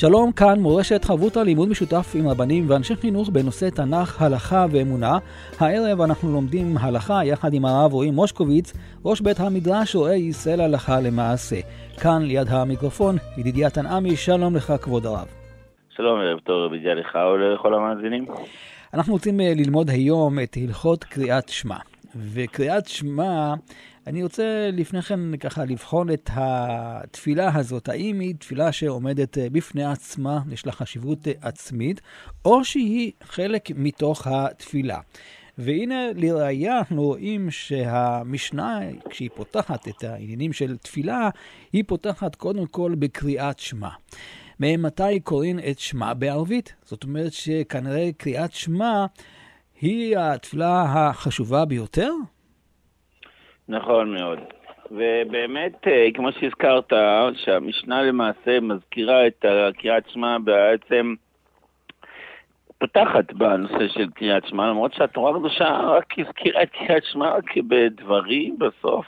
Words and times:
שלום, 0.00 0.32
כאן 0.32 0.60
מורשת 0.60 1.04
חברותא 1.04 1.38
לימוד 1.38 1.68
משותף 1.68 2.12
עם 2.14 2.28
רבנים 2.28 2.64
ואנשי 2.68 2.96
חינוך 2.96 3.28
בנושא 3.28 3.70
תנ"ך, 3.70 4.22
הלכה 4.22 4.66
ואמונה. 4.70 5.18
הערב 5.60 6.00
אנחנו 6.00 6.32
לומדים 6.32 6.76
הלכה 6.80 7.24
יחד 7.24 7.54
עם 7.54 7.64
הרב 7.64 7.92
רועי 7.92 8.10
מושקוביץ, 8.10 8.72
ראש 9.04 9.20
בית 9.20 9.40
המדרש 9.40 9.96
רואה 9.96 10.14
ישראל 10.14 10.60
הלכה 10.60 11.00
למעשה. 11.00 11.56
כאן 12.02 12.22
ליד 12.22 12.46
המיקרופון, 12.48 13.16
ידידיה 13.36 13.70
תנעמי, 13.70 14.16
שלום 14.16 14.56
לך 14.56 14.72
כבוד 14.82 15.06
הרב. 15.06 15.26
שלום, 15.96 16.20
ערב 16.20 16.38
טוב, 16.38 16.66
רבי 16.66 16.78
לך 16.78 17.18
ולכל 17.34 17.74
המאזינים. 17.74 18.26
אנחנו 18.94 19.12
רוצים 19.12 19.40
אה, 19.40 19.52
ללמוד 19.56 19.90
היום 19.90 20.38
את 20.40 20.56
הלכות 20.62 21.04
קריאת 21.04 21.48
שמע. 21.48 21.76
וקריאת 22.16 22.86
שמע 22.86 23.54
אני 24.08 24.22
רוצה 24.22 24.70
לפני 24.72 25.02
כן 25.02 25.36
ככה 25.36 25.64
לבחון 25.64 26.12
את 26.12 26.30
התפילה 26.32 27.56
הזאת, 27.56 27.88
האם 27.88 28.20
היא 28.20 28.34
תפילה 28.38 28.72
שעומדת 28.72 29.38
אה, 29.38 29.50
בפני 29.50 29.84
עצמה, 29.84 30.40
יש 30.50 30.66
לה 30.66 30.72
חשיבות 30.72 31.28
אה, 31.28 31.32
עצמית, 31.40 32.00
או 32.44 32.64
שהיא 32.64 33.12
חלק 33.22 33.70
מתוך 33.74 34.26
התפילה. 34.26 34.98
והנה 35.58 36.06
לראיה 36.14 36.78
אנחנו 36.78 37.02
רואים 37.02 37.50
שהמשנה, 37.50 38.80
כשהיא 39.10 39.30
פותחת 39.34 39.88
את 39.88 40.04
העניינים 40.04 40.52
של 40.52 40.76
תפילה, 40.76 41.30
היא 41.72 41.84
פותחת 41.86 42.34
קודם 42.34 42.66
כל 42.66 42.94
בקריאת 42.98 43.58
שמע. 43.58 43.90
ממתי 44.60 45.20
קוראים 45.20 45.58
את 45.70 45.78
שמע 45.78 46.14
בערבית? 46.14 46.74
זאת 46.84 47.04
אומרת 47.04 47.32
שכנראה 47.32 48.10
קריאת 48.16 48.52
שמע 48.52 49.06
היא 49.80 50.18
התפילה 50.18 50.82
החשובה 50.82 51.64
ביותר? 51.64 52.10
נכון 53.68 54.14
מאוד. 54.14 54.38
ובאמת, 54.90 55.88
אה, 55.88 56.08
כמו 56.14 56.32
שהזכרת, 56.32 56.92
שהמשנה 57.34 58.02
למעשה 58.02 58.60
מזכירה 58.60 59.26
את 59.26 59.44
קריאת 59.78 60.08
שמע 60.08 60.38
בעצם 60.38 61.14
פותחת 62.78 63.32
בנושא 63.32 63.88
של 63.88 64.10
קריאת 64.14 64.46
שמע, 64.46 64.66
למרות 64.66 64.94
שהתורה 64.94 65.36
הקדושה 65.36 65.80
רק 65.84 66.18
הזכירה 66.18 66.62
את 66.62 66.70
קריאת 66.70 67.04
שמע 67.04 67.34
בדברים 67.68 68.58
בסוף, 68.58 69.06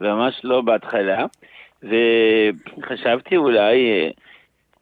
וממש 0.00 0.40
לא 0.44 0.60
בהתחלה. 0.60 1.26
וחשבתי 1.82 3.36
אולי 3.36 3.90
אה, 3.90 4.10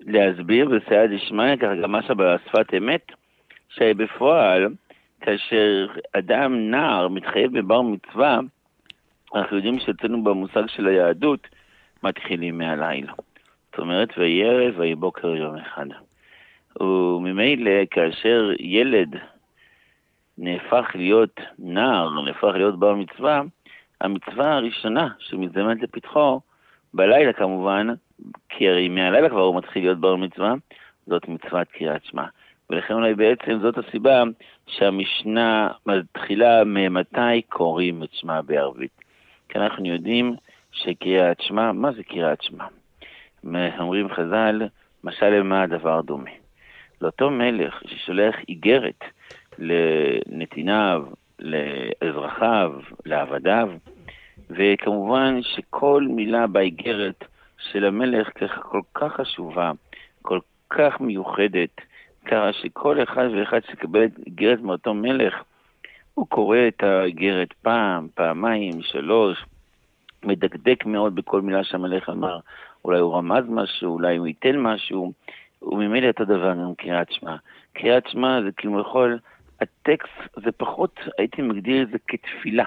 להסביר 0.01 0.69
בסייע 0.69 1.07
דשמיא, 1.07 1.57
ככה 1.57 1.75
גם 1.75 1.93
משהו 1.93 2.15
בשפת 2.17 2.75
אמת, 2.77 3.07
שבפועל, 3.69 4.69
כאשר 5.21 5.87
אדם, 6.13 6.71
נער, 6.71 7.09
מתחייב 7.09 7.59
בבר 7.59 7.83
מצווה, 7.83 8.41
אנחנו 9.35 9.57
יודעים 9.57 9.79
שאצלנו 9.79 10.25
במושג 10.25 10.67
של 10.67 10.87
היהדות 10.87 11.49
מתחילים 12.03 12.59
מהלילה. 12.59 13.13
זאת 13.71 13.79
אומרת, 13.79 14.09
ויהי 14.19 14.45
ערב 14.45 14.75
ויהי 14.79 14.95
בוקר 14.95 15.29
יום 15.29 15.57
אחד. 15.57 15.87
וממילא 16.81 17.85
כאשר 17.91 18.51
ילד 18.59 19.17
נהפך 20.39 20.87
להיות 20.95 21.41
נער, 21.59 22.23
נהפך 22.25 22.49
להיות 22.55 22.79
בר 22.79 22.95
מצווה, 22.95 23.43
המצווה 24.01 24.55
הראשונה 24.55 25.09
שמזדמנת 25.19 25.83
לפתחו, 25.83 26.41
בלילה 26.95 27.33
כמובן, 27.33 27.89
כי 28.49 28.69
הרי 28.69 28.89
מהלילה 28.89 29.29
כבר 29.29 29.41
הוא 29.41 29.57
מתחיל 29.57 29.83
להיות 29.83 29.99
בר 29.99 30.17
מצווה, 30.17 30.55
זאת 31.07 31.29
מצוות 31.29 31.69
קריאת 31.69 32.05
שמע. 32.05 32.25
ולכן 32.71 32.95
אולי 32.95 33.15
בעצם 33.15 33.59
זאת 33.63 33.79
הסיבה 33.79 34.23
שהמשנה 34.67 35.69
מתחילה 35.87 36.65
ממתי 36.65 37.43
קוראים 37.49 38.03
את 38.03 38.09
שמע 38.13 38.41
בערבית. 38.41 39.00
כי 39.51 39.59
אנחנו 39.59 39.87
יודעים 39.87 40.37
שקריאת 40.73 41.41
שמע, 41.41 41.73
מה 41.73 41.93
זה 41.93 42.03
קריאת 42.03 42.43
שמע? 42.43 42.65
אומרים 43.79 44.09
חז"ל, 44.09 44.63
משל 45.05 45.31
למה 45.31 45.63
הדבר 45.63 46.01
דומה. 46.01 46.31
לאותו 47.01 47.31
מלך 47.31 47.83
ששולח 47.87 48.37
איגרת 48.49 49.05
לנתיניו, 49.59 51.03
לאזרחיו, 51.39 52.73
לעבדיו, 53.07 53.69
וכמובן 54.51 55.43
שכל 55.43 56.07
מילה 56.11 56.47
באיגרת 56.47 57.25
של 57.59 57.85
המלך 57.85 58.29
כל 58.63 58.81
כך 58.95 59.13
חשובה, 59.13 59.73
כל 60.23 60.41
כך 60.71 61.01
מיוחדת, 61.01 61.81
ככה 62.27 62.53
שכל 62.53 63.03
אחד 63.03 63.29
ואחד 63.37 63.61
שיקבל 63.71 64.07
איגרת 64.27 64.61
מאותו 64.61 64.95
מלך, 64.95 65.35
הוא 66.15 66.27
קורא 66.29 66.59
את 66.69 66.83
האיגרת 66.83 67.53
פעם, 67.53 68.09
פעמיים, 68.15 68.83
שלוש, 68.83 69.45
מדקדק 70.23 70.87
מאוד 70.87 71.15
בכל 71.15 71.41
מילה 71.41 71.65
שהמלך 71.65 72.09
אמר. 72.09 72.39
אולי 72.85 72.99
הוא 72.99 73.17
רמז 73.17 73.45
משהו, 73.49 73.93
אולי 73.93 74.17
הוא 74.17 74.27
ייתן 74.27 74.59
משהו, 74.59 75.13
וממילא 75.63 76.09
אותו 76.09 76.25
דבר 76.25 76.55
גם 76.55 76.75
קריאת 76.75 77.13
שמע. 77.13 77.37
קריאת 77.73 78.07
שמע 78.09 78.43
זה 78.43 78.53
כאילו 78.53 78.81
יכול, 78.81 79.19
הטקסט 79.61 80.39
זה 80.45 80.53
פחות, 80.53 81.01
הייתי 81.19 81.43
מגדיר 81.43 81.83
את 81.83 81.89
זה 81.89 81.99
כתפילה. 82.09 82.65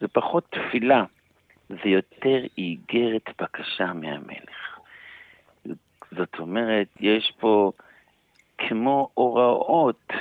זה 0.00 0.08
פחות 0.08 0.44
תפילה, 0.50 1.04
זה 1.68 1.88
יותר 1.88 2.38
איגרת 2.58 3.30
בקשה 3.40 3.92
מהמלך. 3.92 4.78
זאת 6.16 6.38
אומרת, 6.38 6.88
יש 7.00 7.32
פה 7.40 7.72
כמו 8.58 9.10
הוראות 9.14 10.12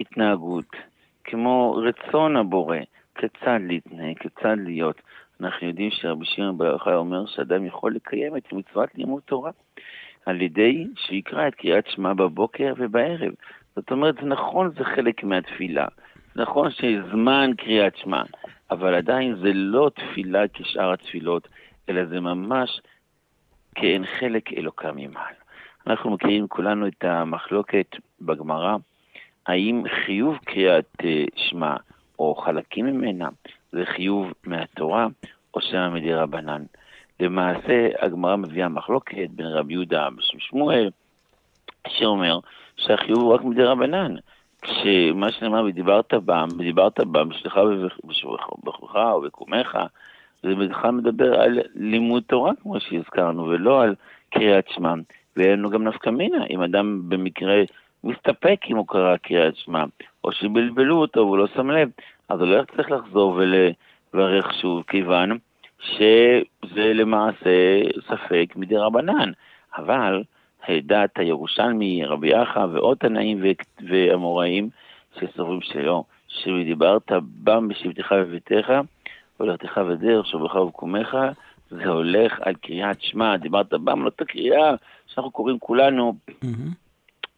התנהגות, 0.00 0.76
כמו 1.24 1.82
רצון 1.84 2.36
הבורא, 2.36 2.76
כיצד 3.14 3.58
להתנהג, 3.60 4.18
כיצד 4.18 4.56
להיות. 4.64 5.00
אנחנו 5.40 5.66
יודעים 5.66 5.90
שרבי 5.90 6.26
שמעון 6.26 6.58
בר 6.58 6.64
יוחאי 6.64 6.94
אומר 6.94 7.26
שאדם 7.26 7.66
יכול 7.66 7.94
לקיים 7.94 8.36
את 8.36 8.52
מצוות 8.52 8.88
לימוד 8.94 9.22
תורה 9.24 9.50
על 10.26 10.42
ידי 10.42 10.86
שיקרא 10.96 11.48
את 11.48 11.54
קריאת 11.54 11.86
שמע 11.86 12.14
בבוקר 12.14 12.74
ובערב. 12.76 13.32
זאת 13.76 13.90
אומרת, 13.90 14.14
זה 14.14 14.26
נכון, 14.26 14.70
זה 14.78 14.84
חלק 14.84 15.24
מהתפילה. 15.24 15.86
נכון 16.36 16.70
שזמן 16.70 17.50
קריאת 17.56 17.96
שמע, 17.96 18.22
אבל 18.70 18.94
עדיין 18.94 19.36
זה 19.36 19.52
לא 19.52 19.90
תפילה 19.94 20.48
כשאר 20.52 20.92
התפילות, 20.92 21.48
אלא 21.88 22.04
זה 22.04 22.20
ממש 22.20 22.80
כאין 23.74 24.06
חלק 24.06 24.52
אלוקה 24.52 24.92
ממעל. 24.92 25.34
אנחנו 25.86 26.10
מכירים 26.10 26.48
כולנו 26.48 26.86
את 26.86 27.04
המחלוקת 27.04 27.96
בגמרא, 28.20 28.76
האם 29.46 29.82
חיוב 30.04 30.36
קריאת 30.44 30.96
אה, 31.04 31.24
שמע 31.36 31.76
או 32.18 32.34
חלקים 32.34 32.86
ממנה 32.86 33.28
זה 33.72 33.84
חיוב 33.86 34.32
מהתורה 34.46 35.06
או 35.54 35.60
שמא 35.60 35.88
מדי 35.88 36.14
רבנן. 36.14 36.62
למעשה 37.20 37.88
הגמרא 37.98 38.36
מביאה 38.36 38.68
מחלוקת 38.68 39.30
בין 39.30 39.46
רבי 39.46 39.72
יהודה 39.72 40.08
בשם 40.16 40.38
שמואל, 40.38 40.90
שאומר 41.88 42.38
שהחיוב 42.76 43.20
הוא 43.20 43.34
רק 43.34 43.44
מדי 43.44 43.62
רבנן. 43.62 44.14
כשמה 44.62 45.32
שנאמר, 45.32 45.64
ודיברת 45.64 46.14
בם, 46.14 46.48
ודיברת 46.58 47.00
בם, 47.00 47.28
בשלך 47.28 47.56
ובכורך 47.56 48.94
ובקומך, 49.16 49.78
זה 50.42 50.54
בכלל 50.54 50.90
מדבר 50.90 51.40
על 51.40 51.58
לימוד 51.74 52.22
תורה, 52.26 52.52
כמו 52.62 52.80
שהזכרנו, 52.80 53.44
ולא 53.44 53.82
על 53.82 53.94
קריאת 54.30 54.68
שמע. 54.68 54.94
ואין 55.36 55.52
לנו 55.52 55.70
גם 55.70 55.84
נפקא 55.84 56.10
מינה, 56.10 56.44
אם 56.50 56.62
אדם 56.62 57.08
במקרה 57.08 57.62
מסתפק 58.04 58.60
אם 58.70 58.76
הוא 58.76 58.86
קרא 58.88 59.16
קריאת 59.16 59.56
שמע, 59.56 59.84
או 60.24 60.32
שבלבלו 60.32 60.96
אותו 60.96 61.20
והוא 61.20 61.38
לא 61.38 61.46
שם 61.54 61.70
לב, 61.70 61.88
אז 62.28 62.40
הוא 62.40 62.48
לא 62.48 62.62
צריך 62.76 62.90
לחזור 62.90 63.38
ולברך 63.38 64.54
שוב, 64.54 64.82
כיוון 64.86 65.38
שזה 65.80 66.92
למעשה 66.94 67.80
ספק 68.08 68.52
מדי 68.56 68.76
רבנן. 68.76 69.32
אבל 69.76 70.22
דעת 70.68 71.18
הירושלמי, 71.18 72.04
רבי 72.04 72.28
יחא 72.28 72.66
ועוד 72.72 72.96
תנאים 72.96 73.42
ואמוראים 73.88 74.68
שסוברים 75.18 75.60
שלא, 75.62 76.04
שדיברת 76.28 77.12
בם 77.22 77.68
בשבתך 77.68 78.12
בביתך, 78.12 78.72
ולכתך 79.40 79.80
ודרך 79.88 80.26
שובך 80.26 80.54
ובקומך, 80.54 81.16
זה 81.70 81.88
הולך 81.88 82.40
על 82.40 82.54
קריאת 82.54 83.02
שמע, 83.02 83.36
דיברת 83.36 83.70
בם, 83.70 84.04
לא 84.04 84.08
את 84.08 84.20
הקריאה 84.20 84.74
שאנחנו 85.06 85.30
קוראים 85.30 85.58
כולנו. 85.58 86.14
Mm-hmm. 86.28 86.89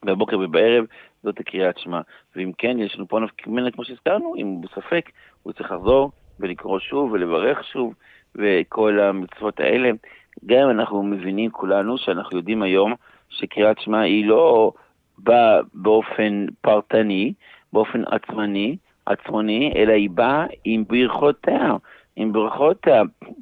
בבוקר 0.03 0.39
ובערב, 0.39 0.85
זאת 1.23 1.39
הקריאת 1.39 1.77
שמע. 1.77 2.01
ואם 2.35 2.51
כן, 2.57 2.79
יש 2.79 2.95
לנו 2.95 3.07
פה 3.07 3.19
נפק 3.19 3.47
ממנה, 3.47 3.71
כמו 3.71 3.85
שהזכרנו, 3.85 4.35
אם 4.37 4.47
הוא 4.47 4.63
בספק, 4.63 5.09
הוא 5.43 5.53
צריך 5.53 5.71
לחזור 5.71 6.11
ולקרוא 6.39 6.79
שוב 6.79 7.11
ולברך 7.11 7.63
שוב, 7.63 7.93
וכל 8.35 8.99
המצוות 8.99 9.59
האלה. 9.59 9.91
גם 10.45 10.59
אם 10.59 10.69
אנחנו 10.69 11.03
מבינים 11.03 11.51
כולנו, 11.51 11.97
שאנחנו 11.97 12.37
יודעים 12.37 12.63
היום 12.63 12.93
שקריאת 13.29 13.79
שמע 13.79 13.99
היא 13.99 14.25
לא 14.25 14.71
באה 15.17 15.59
באופן 15.73 16.45
פרטני, 16.61 17.33
באופן 17.73 18.03
עצמני, 18.05 18.77
עצמוני, 19.05 19.73
אלא 19.75 19.91
היא 19.91 20.09
באה 20.09 20.45
עם 20.63 20.83
ברכותיה, 20.87 21.73
עם 22.15 22.33
ברכות 22.33 22.87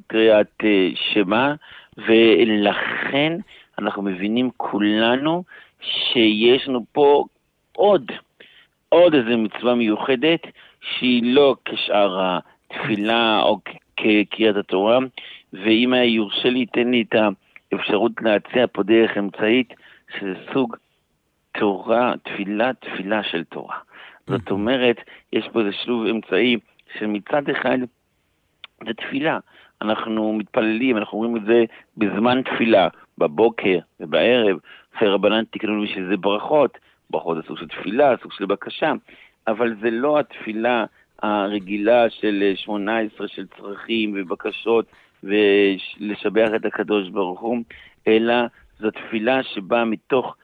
קריאת 0.06 0.52
אה, 0.64 0.88
שמע, 0.94 1.54
ולכן 1.96 3.36
אנחנו 3.78 4.02
מבינים 4.02 4.50
כולנו 4.56 5.44
שיש 5.82 6.68
לנו 6.68 6.84
פה 6.92 7.24
עוד, 7.72 8.12
עוד 8.88 9.14
איזו 9.14 9.38
מצווה 9.38 9.74
מיוחדת, 9.74 10.40
שהיא 10.80 11.34
לא 11.34 11.56
כשאר 11.64 12.38
התפילה 12.70 13.42
או 13.42 13.58
כקריאת 13.96 14.56
התורה, 14.56 14.98
ואם 15.52 15.92
היה 15.92 16.04
יורשה 16.04 16.50
לי, 16.50 16.66
תן 16.66 16.90
לי 16.90 17.04
את 17.08 17.14
האפשרות 17.72 18.12
להציע 18.20 18.66
פה 18.72 18.82
דרך 18.82 19.18
אמצעית, 19.18 19.74
שזה 20.18 20.34
סוג 20.52 20.76
תורה, 21.58 22.14
תפילה, 22.22 22.70
תפילה 22.80 23.22
של 23.22 23.44
תורה. 23.44 23.76
זאת 24.26 24.50
אומרת, 24.50 24.96
יש 25.32 25.48
פה 25.52 25.60
איזה 25.60 25.72
שילוב 25.72 26.06
אמצעי 26.06 26.56
שמצד 26.98 27.50
אחד 27.50 27.78
זה 28.86 28.94
תפילה. 28.94 29.38
אנחנו 29.82 30.32
מתפללים, 30.32 30.96
אנחנו 30.96 31.18
אומרים 31.18 31.36
את 31.36 31.42
זה 31.46 31.64
בזמן 31.96 32.42
תפילה, 32.42 32.88
בבוקר 33.18 33.78
ובערב. 34.00 34.56
אחרי 34.96 35.08
רבנן 35.08 35.44
תקנו 35.50 35.82
לי 35.82 35.88
שזה 35.94 36.16
ברכות, 36.16 36.78
ברכות 37.10 37.36
זה 37.36 37.42
סוג 37.42 37.58
של 37.58 37.68
תפילה, 37.68 38.14
סוג 38.22 38.32
של 38.32 38.46
בקשה, 38.46 38.92
אבל 39.46 39.74
זה 39.82 39.90
לא 39.90 40.18
התפילה 40.18 40.84
הרגילה 41.22 42.10
של 42.10 42.52
18 42.54 43.28
של 43.28 43.46
צרכים 43.46 44.14
ובקשות 44.16 44.86
ולשבח 45.22 46.48
את 46.56 46.64
הקדוש 46.64 47.08
ברוך 47.08 47.40
הוא, 47.40 47.58
אלא 48.08 48.34
זו 48.78 48.90
תפילה 48.90 49.42
שבאה 49.42 49.84
מתוך 49.84 50.36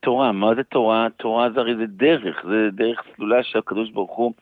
תורה. 0.00 0.32
מה 0.32 0.54
זה 0.54 0.62
תורה? 0.62 1.06
תורה 1.16 1.50
זה 1.50 1.60
הרי 1.60 1.76
זה 1.76 1.86
דרך, 1.86 2.44
זה 2.48 2.68
דרך 2.72 3.02
סלולה 3.16 3.42
שהקדוש 3.42 3.90
ברוך 3.90 4.16
הוא 4.16 4.32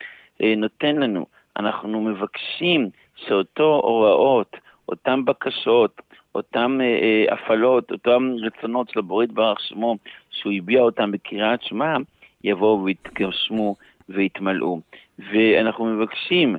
אה, 0.42 0.54
נותן 0.56 0.96
לנו. 0.96 1.26
אנחנו 1.56 2.00
מבקשים 2.00 2.90
שאותו 3.16 3.80
הוראות, 3.84 4.56
אותן 4.88 5.24
בקשות, 5.24 6.00
אותן 6.34 6.78
אה, 6.80 6.86
אה, 6.86 7.34
הפעלות, 7.34 7.92
אותן 7.92 8.32
רצונות 8.40 8.90
של 8.90 8.98
הבורא 8.98 9.24
יתברך 9.24 9.60
שמו, 9.60 9.96
שהוא 10.30 10.52
הביע 10.52 10.80
אותם 10.80 11.12
בקריאת 11.12 11.62
שמע, 11.62 11.96
יבואו 12.44 12.84
ויתגשמו 12.84 13.76
ויתמלאו. 14.08 14.80
ואנחנו 15.18 15.84
מבקשים, 15.84 16.56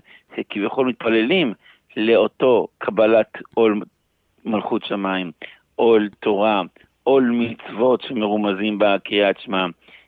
כביכול 0.50 0.88
מתפללים, 0.88 1.54
לאותו 1.98 2.68
קבלת 2.78 3.38
עול 3.54 3.82
מלכות 4.46 4.86
שמיים, 4.86 5.32
עול 5.76 6.10
תורה, 6.20 6.62
עול 7.04 7.32
מצוות 7.34 8.02
שמרומזים 8.02 8.80
בקריאת 8.80 9.40
שמע. 9.40 9.66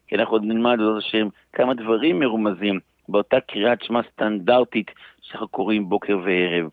כי 0.08 0.16
אנחנו 0.16 0.36
עוד 0.36 0.44
נלמד, 0.44 0.78
בעזרת 0.78 0.98
השם, 0.98 1.28
כמה 1.54 1.74
דברים 1.74 2.20
מרומזים 2.20 2.80
באותה 3.10 3.40
קריאת 3.40 3.84
שמע 3.84 4.02
סטנדרטית 4.14 4.92
שאנחנו 5.22 5.48
קוראים 5.48 5.90
בוקר 5.90 6.18
וערב. 6.24 6.70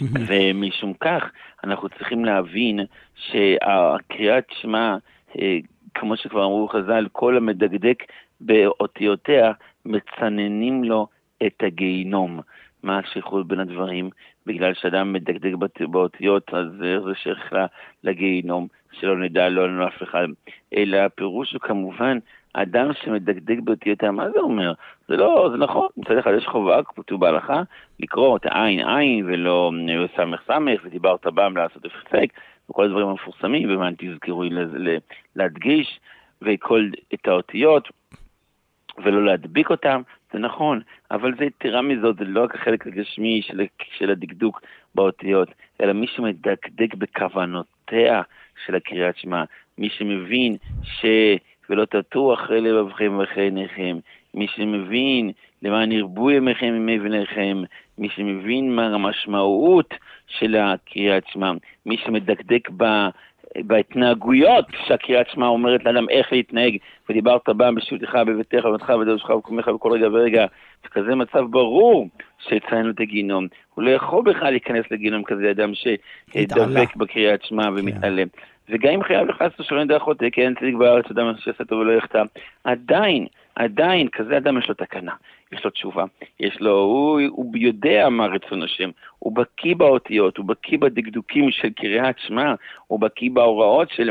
ומשום 0.00 0.92
כך, 1.00 1.30
אנחנו 1.64 1.88
צריכים 1.88 2.24
להבין 2.24 2.80
שהקריאת 3.14 4.44
שמע, 4.60 4.96
אה, 5.38 5.58
כמו 5.94 6.16
שכבר 6.16 6.44
אמרו 6.44 6.68
חז"ל, 6.68 7.06
כל 7.12 7.36
המדקדק 7.36 8.02
באותיותיה, 8.40 9.52
מצננים 9.84 10.84
לו 10.84 11.06
את 11.46 11.62
הגיהינום. 11.66 12.40
מה 12.82 12.98
השייכות 12.98 13.48
בין 13.48 13.60
הדברים? 13.60 14.10
בגלל 14.46 14.74
שאדם 14.74 15.12
מדקדק 15.12 15.52
באותיות, 15.80 16.54
אז 16.54 16.66
זה 16.78 17.14
שייך 17.14 17.54
לגיהינום, 18.04 18.66
שלא 18.92 19.18
נדע, 19.18 19.48
לא 19.48 19.68
לנו 19.68 19.86
אף 19.88 20.02
אחד. 20.02 20.26
אלא 20.76 20.96
הפירוש 20.96 21.52
הוא 21.52 21.60
כמובן, 21.60 22.18
אדם 22.62 22.90
שמדקדק 23.02 23.58
באותיותיה, 23.64 24.10
מה 24.10 24.30
זה 24.30 24.38
אומר? 24.38 24.72
זה 25.08 25.16
לא, 25.16 25.48
זה 25.52 25.56
נכון, 25.56 25.88
מצד 25.96 26.18
אחד 26.18 26.30
יש 26.38 26.46
חובה, 26.46 26.82
כתוב 26.82 27.20
בהלכה, 27.20 27.62
לקרוא 28.00 28.36
את 28.36 28.46
העין 28.46 28.88
עין 28.88 29.24
ולא 29.26 29.72
סמך 30.16 30.40
סמך, 30.46 30.80
ודיברת 30.84 31.26
בם 31.26 31.56
לעשות 31.56 31.84
הפסק, 31.84 32.26
וכל 32.70 32.84
הדברים 32.84 33.08
המפורסמים, 33.08 33.70
ומה 33.70 33.88
תזכרו 33.98 34.44
להדגיש, 35.36 36.00
וכל 36.42 36.88
את 37.14 37.28
האותיות. 37.28 37.88
ולא 39.04 39.24
להדביק 39.24 39.70
אותם, 39.70 40.02
זה 40.32 40.38
נכון, 40.38 40.80
אבל 41.10 41.34
זה 41.38 41.44
יתרה 41.44 41.82
מזאת, 41.82 42.16
זה 42.16 42.24
לא 42.24 42.44
רק 42.44 42.54
החלק 42.54 42.86
הגשמי 42.86 43.42
של, 43.42 43.60
של 43.98 44.10
הדקדוק 44.10 44.62
באותיות, 44.94 45.48
אלא 45.80 45.92
מי 45.92 46.06
שמדקדק 46.06 46.94
בכוונותיה 46.94 48.22
של 48.66 48.74
הקריאת 48.74 49.16
שמע, 49.16 49.44
מי 49.78 49.88
שמבין 49.88 50.56
ש... 50.82 51.04
ולא 51.70 51.84
תטו 51.84 52.34
אחרי 52.34 52.60
לבבכם 52.60 53.16
ואחרי 53.18 53.44
עיניכם, 53.44 53.96
מי 54.34 54.46
שמבין 54.56 55.30
למען 55.62 55.92
ירבו 55.92 56.30
ימיכם 56.30 56.66
ימי 56.66 56.98
בניכם, 56.98 57.62
מי 57.98 58.08
שמבין 58.08 58.76
מה 58.76 58.86
המשמעות 58.86 59.94
של 60.26 60.56
הקריאת 60.56 61.22
שמע, 61.32 61.52
מי 61.86 61.96
שמדקדק 61.96 62.68
ב... 62.76 62.84
בהתנהגויות 63.58 64.64
שהקריאת 64.86 65.26
שמע 65.30 65.46
אומרת 65.46 65.84
לאדם 65.84 66.08
איך 66.08 66.32
להתנהג, 66.32 66.76
ודיברת 67.08 67.48
בם 67.48 67.74
בשבתך, 67.74 68.14
בביתך, 68.26 68.64
בביתך, 68.64 68.90
בדרשך 68.90 69.30
ובקומך 69.30 69.68
בכל 69.68 69.92
רגע 69.92 70.08
ורגע, 70.12 70.46
וכזה 70.86 71.14
מצב 71.14 71.44
ברור 71.50 72.08
שיצאנו 72.38 72.90
את 72.90 73.00
הגיהינום. 73.00 73.46
הוא 73.74 73.84
לא 73.84 73.90
יכול 73.90 74.24
בכלל 74.24 74.50
להיכנס 74.50 74.84
לגיהינום 74.90 75.24
כזה 75.24 75.50
אדם 75.50 75.72
שדבק 75.74 76.96
בקריאת 76.96 77.44
שמע 77.44 77.62
כן. 77.62 77.72
ומתעלם. 77.76 78.28
וגם 78.68 78.92
אם 78.92 79.02
חייב 79.02 79.28
לך 79.28 79.40
לעשות 79.40 79.66
שלא 79.66 79.84
נדע 79.84 79.98
חוטא, 79.98 80.30
כי 80.30 80.42
אין 80.42 80.54
צדיק 80.54 80.74
בארץ 80.74 81.10
אדם 81.10 81.32
שיעשה 81.38 81.64
טוב 81.64 81.80
ולא 81.80 81.92
יחטא, 81.92 82.22
עדיין, 82.64 83.26
עדיין, 83.54 84.08
כזה 84.08 84.36
אדם 84.36 84.58
יש 84.58 84.68
לו 84.68 84.74
תקנה, 84.74 85.12
יש 85.52 85.64
לו 85.64 85.70
תשובה, 85.70 86.04
יש 86.40 86.60
לו, 86.60 86.78
הוא, 86.78 87.20
הוא 87.30 87.52
יודע 87.56 88.08
מה 88.08 88.26
רצון 88.26 88.62
השם, 88.62 88.90
הוא 89.18 89.36
בקיא 89.36 89.74
באותיות, 89.74 90.36
הוא 90.36 90.46
בקיא 90.46 90.78
בדקדוקים 90.78 91.50
של 91.50 91.68
קריאת 91.70 92.18
שמע, 92.18 92.54
הוא 92.86 93.00
בקיא 93.00 93.30
בהוראות 93.30 93.90
של 93.90 94.10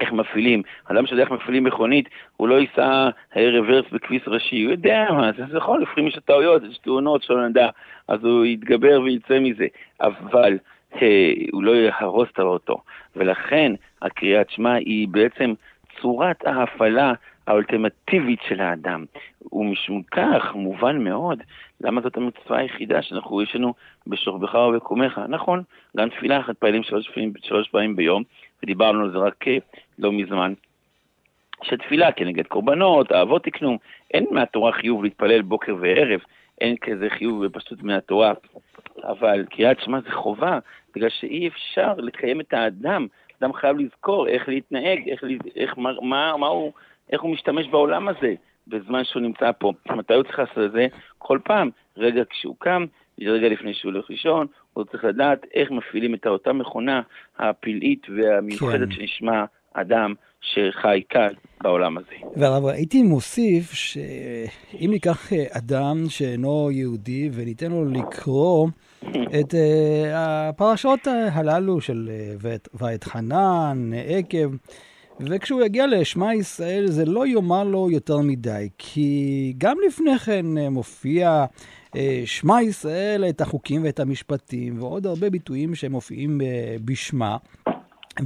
איך 0.00 0.12
מפעילים. 0.12 0.62
אדם 0.84 1.06
שיודע 1.06 1.22
איך 1.22 1.30
מפעילים 1.30 1.64
מכונית, 1.64 2.08
הוא 2.36 2.48
לא 2.48 2.60
ייסע 2.60 3.08
רוורס 3.36 3.84
בכביס 3.92 4.22
ראשי, 4.26 4.62
הוא 4.62 4.70
יודע 4.70 5.06
מה 5.10 5.32
זה, 5.32 5.44
זה 5.50 5.58
לפעמים 5.80 6.08
יש 6.08 6.18
טעויות, 6.24 6.62
יש 6.70 6.78
תאונות 6.78 7.22
שלא 7.22 7.48
נדע, 7.48 7.68
אז 8.08 8.24
הוא 8.24 8.44
יתגבר 8.44 9.00
ויצא 9.04 9.38
מזה, 9.38 9.66
אבל... 10.00 10.58
הוא 11.52 11.62
לא 11.62 11.72
יהרוס 11.72 12.28
את 12.32 12.38
האוטו. 12.38 12.76
ולכן 13.16 13.72
הקריאת 14.02 14.50
שמע 14.50 14.74
היא 14.74 15.08
בעצם 15.08 15.54
צורת 16.00 16.46
ההפעלה 16.46 17.12
האולטימטיבית 17.46 18.40
של 18.48 18.60
האדם. 18.60 19.04
ומשום 19.52 20.02
כך, 20.02 20.54
מובן 20.54 21.04
מאוד, 21.04 21.42
למה 21.80 22.00
זאת 22.00 22.16
המצווה 22.16 22.58
היחידה 22.58 23.02
שאנחנו, 23.02 23.42
יש 23.42 23.56
לנו 23.56 23.74
בשוכבך 24.06 24.54
ובקומך. 24.54 25.20
נכון, 25.28 25.62
גם 25.96 26.08
תפילה 26.08 26.40
אחת 26.40 26.56
פעלים 26.56 26.82
שלוש 26.82 27.08
פעמים, 27.08 27.32
שלוש 27.42 27.68
פעמים 27.68 27.96
ביום, 27.96 28.22
ודיברנו 28.62 29.04
על 29.04 29.10
זה 29.10 29.18
רק 29.18 29.48
אה, 29.48 29.56
לא 29.98 30.12
מזמן. 30.12 30.52
שתפילה 31.62 32.12
כנגד 32.12 32.46
קורבנות, 32.46 33.12
האבות 33.12 33.44
תקנו, 33.44 33.78
אין 34.14 34.26
מהתורה 34.30 34.72
חיוב 34.72 35.04
להתפלל 35.04 35.42
בוקר 35.42 35.76
וערב, 35.80 36.20
אין 36.60 36.76
כזה 36.76 37.10
חיוב 37.10 37.46
בפשטות 37.46 37.82
מהתורה, 37.82 38.32
אבל 39.04 39.44
קריאת 39.50 39.80
שמע 39.80 40.00
זה 40.00 40.10
חובה, 40.10 40.58
בגלל 40.96 41.08
שאי 41.08 41.48
אפשר 41.48 41.94
לקיים 41.98 42.40
את 42.40 42.54
האדם. 42.54 43.06
אדם 43.40 43.52
חייב 43.52 43.76
לזכור 43.78 44.28
איך 44.28 44.48
להתנהג, 44.48 45.08
איך, 45.08 45.24
איך, 45.56 45.78
מה, 45.78 45.90
מה, 46.02 46.36
מה 46.36 46.46
הוא, 46.46 46.72
איך 47.12 47.20
הוא 47.20 47.30
משתמש 47.30 47.66
בעולם 47.66 48.08
הזה 48.08 48.34
בזמן 48.66 49.04
שהוא 49.04 49.22
נמצא 49.22 49.50
פה. 49.58 49.72
מתי 49.90 50.14
הוא 50.14 50.22
צריך 50.22 50.38
לעשות 50.38 50.58
את 50.58 50.72
זה? 50.72 50.86
כל 51.18 51.38
פעם, 51.44 51.70
רגע 51.96 52.22
כשהוא 52.30 52.56
קם, 52.58 52.84
רגע 53.20 53.48
לפני 53.48 53.74
שהוא 53.74 53.92
הולך 53.92 54.10
לישון, 54.10 54.46
הוא 54.72 54.84
צריך 54.84 55.04
לדעת 55.04 55.46
איך 55.54 55.70
מפעילים 55.70 56.14
את 56.14 56.26
אותה 56.26 56.52
מכונה 56.52 57.00
הפלאית 57.38 58.06
והמיוחדת 58.16 58.88
כן. 58.88 58.94
שנשמע 58.94 59.44
אדם 59.80 60.14
שחי 60.40 61.02
כאן 61.08 61.28
בעולם 61.60 61.98
הזה. 61.98 62.36
והרב, 62.36 62.66
הייתי 62.66 63.02
מוסיף 63.02 63.72
שאם 63.72 64.90
ניקח 64.90 65.32
אה, 65.32 65.44
אדם 65.50 66.04
שאינו 66.08 66.70
יהודי 66.70 67.30
וניתן 67.32 67.70
לו 67.70 67.84
לקרוא 67.84 68.68
את 69.40 69.54
uh, 69.54 69.56
הפרשות 70.14 71.00
הללו 71.32 71.80
של 71.80 72.10
uh, 72.42 72.68
ואת 72.74 73.04
חנן, 73.04 73.90
עקב, 74.06 74.54
וכשהוא 75.20 75.62
יגיע 75.62 75.86
לשמע 75.86 76.34
ישראל 76.34 76.86
זה 76.86 77.04
לא 77.04 77.26
יאמר 77.26 77.64
לו 77.64 77.90
יותר 77.90 78.18
מדי, 78.18 78.68
כי 78.78 79.54
גם 79.58 79.76
לפני 79.86 80.18
כן 80.18 80.46
מופיע 80.70 81.44
שמע 82.24 82.62
ישראל 82.62 83.24
את 83.28 83.40
החוקים 83.40 83.84
ואת 83.84 84.00
המשפטים 84.00 84.82
ועוד 84.82 85.06
הרבה 85.06 85.30
ביטויים 85.30 85.74
שמופיעים 85.74 86.40
בשמה. 86.84 87.36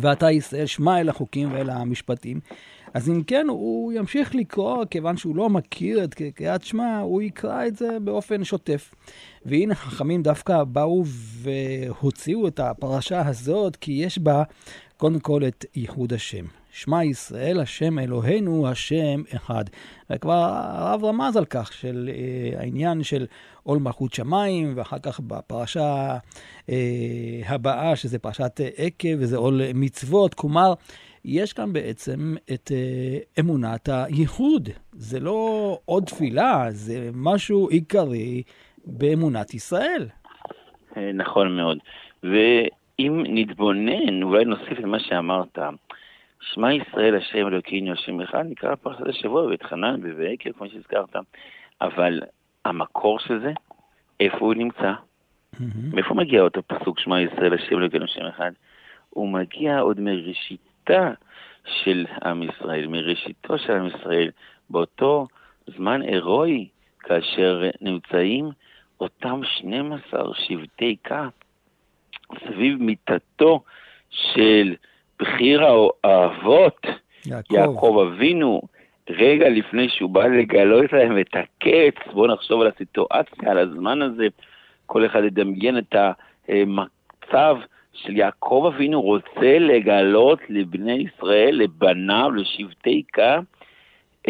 ואתה 0.01 0.31
ישראל 0.31 0.67
שמע 0.67 1.01
אל 1.01 1.09
החוקים 1.09 1.53
ואל 1.53 1.71
המשפטים. 1.71 2.41
אז 2.95 3.09
אם 3.09 3.23
כן, 3.23 3.47
הוא 3.49 3.93
ימשיך 3.93 4.35
לקרוא, 4.35 4.85
כיוון 4.91 5.17
שהוא 5.17 5.37
לא 5.37 5.51
מכיר 5.51 6.05
את 6.05 6.15
קריאת 6.35 6.63
שמע, 6.63 6.99
הוא 6.99 7.23
יקרא 7.23 7.67
את 7.67 7.77
זה 7.77 7.89
באופן 8.01 8.45
שוטף. 8.45 8.95
והנה 9.47 9.75
חכמים 9.75 10.23
דווקא 10.23 10.65
באו 10.65 11.03
והוציאו 11.43 12.49
את 12.49 12.61
הפרשה 12.61 13.29
הזאת, 13.29 13.77
כי 13.77 13.93
יש 13.93 14.19
בה 14.19 14.43
קודם 15.01 15.21
כל 15.21 15.43
את 15.49 15.65
ייחוד 15.75 16.13
השם. 16.13 16.45
שמע 16.73 17.05
ישראל, 17.05 17.61
השם 17.61 17.99
אלוהינו, 17.99 18.69
השם 18.69 19.23
אחד. 19.37 19.65
וכבר 20.11 20.51
הרב 20.55 21.05
רמז 21.05 21.37
על 21.37 21.45
כך, 21.45 21.73
של 21.73 22.11
אה, 22.13 22.61
העניין 22.61 23.03
של 23.03 23.27
עול 23.63 23.79
מלכות 23.79 24.15
שמיים, 24.15 24.73
ואחר 24.77 24.99
כך 24.99 25.21
בפרשה 25.21 26.19
אה, 26.71 26.77
הבאה, 27.47 27.97
שזה 27.97 28.19
פרשת 28.19 28.61
עקב, 28.77 29.09
וזה 29.19 29.37
עול 29.37 29.61
מצוות. 29.75 30.35
כלומר, 30.35 30.75
יש 31.25 31.53
כאן 31.53 31.73
בעצם 31.73 32.37
את 32.53 32.73
אה, 32.75 33.19
אמונת 33.41 33.89
הייחוד. 33.89 34.69
זה 34.93 35.21
לא 35.21 35.79
עוד 35.85 36.05
תפילה, 36.05 36.67
זה 36.71 37.11
משהו 37.15 37.69
עיקרי 37.69 38.43
באמונת 38.85 39.55
ישראל. 39.55 40.09
אה, 40.97 41.13
נכון 41.13 41.57
מאוד. 41.57 41.79
ואם 43.01 43.23
נתבונן, 43.29 44.23
אולי 44.23 44.45
נוסיף 44.45 44.79
את 44.79 44.85
מה 44.85 44.99
שאמרת, 45.01 45.59
שמע 46.41 46.73
ישראל 46.73 47.17
השם 47.17 47.47
אלוקינו 47.47 47.93
השם 47.93 48.21
אחד, 48.21 48.45
נקרא 48.51 48.75
פרשת 48.75 49.07
השבוע 49.09 49.43
ואת 49.43 49.63
חנן 49.63 50.01
ובעקב, 50.03 50.53
כמו 50.53 50.69
שהזכרת. 50.69 51.17
אבל 51.81 52.21
המקור 52.65 53.19
של 53.19 53.41
זה, 53.41 53.53
איפה 54.21 54.39
הוא 54.39 54.55
נמצא? 54.55 54.93
מאיפה 55.93 56.15
מגיע 56.15 56.43
אותו 56.43 56.63
פסוק 56.67 56.99
שמע 56.99 57.21
ישראל 57.21 57.55
השם 57.55 57.79
אלוקינו 57.79 58.05
השם 58.05 58.27
אחד? 58.27 58.51
הוא 59.11 59.29
מגיע 59.29 59.79
עוד 59.79 60.01
מראשיתה 60.01 61.13
של 61.65 62.07
עם 62.25 62.43
ישראל, 62.43 62.87
מראשיתו 62.87 63.59
של 63.59 63.73
עם 63.73 63.87
ישראל, 63.87 64.31
באותו 64.71 65.27
זמן 65.77 66.03
הירואי, 66.03 66.69
כאשר 66.99 67.71
נמצאים 67.81 68.51
אותם 69.01 69.41
12 69.45 70.35
שבטי 70.35 70.97
קה 71.03 71.29
סביב 72.47 72.83
מיטתו 72.83 73.61
של 74.11 74.75
בחיר 75.21 75.63
האבות, 76.05 76.87
יעקב. 77.27 77.55
יעקב 77.55 78.07
אבינו, 78.07 78.63
רגע 79.11 79.49
לפני 79.49 79.89
שהוא 79.89 80.11
בא 80.11 80.27
לגלות 80.27 80.93
להם 80.93 81.19
את 81.21 81.35
הקץ, 81.35 82.13
בואו 82.13 82.27
נחשוב 82.27 82.61
על 82.61 82.67
הסיטואציה, 82.67 83.51
על 83.51 83.59
הזמן 83.59 84.03
הזה, 84.03 84.27
כל 84.87 85.07
אחד 85.07 85.25
ידמיין 85.25 85.79
את 85.79 85.95
המצב 86.49 87.57
של 87.93 88.17
יעקב 88.17 88.71
אבינו 88.75 89.03
רוצה 89.03 89.59
לגלות 89.59 90.39
לבני 90.49 90.93
ישראל, 91.09 91.55
לבניו, 91.55 92.31
לשבטי 92.31 93.03
קה, 93.13 93.41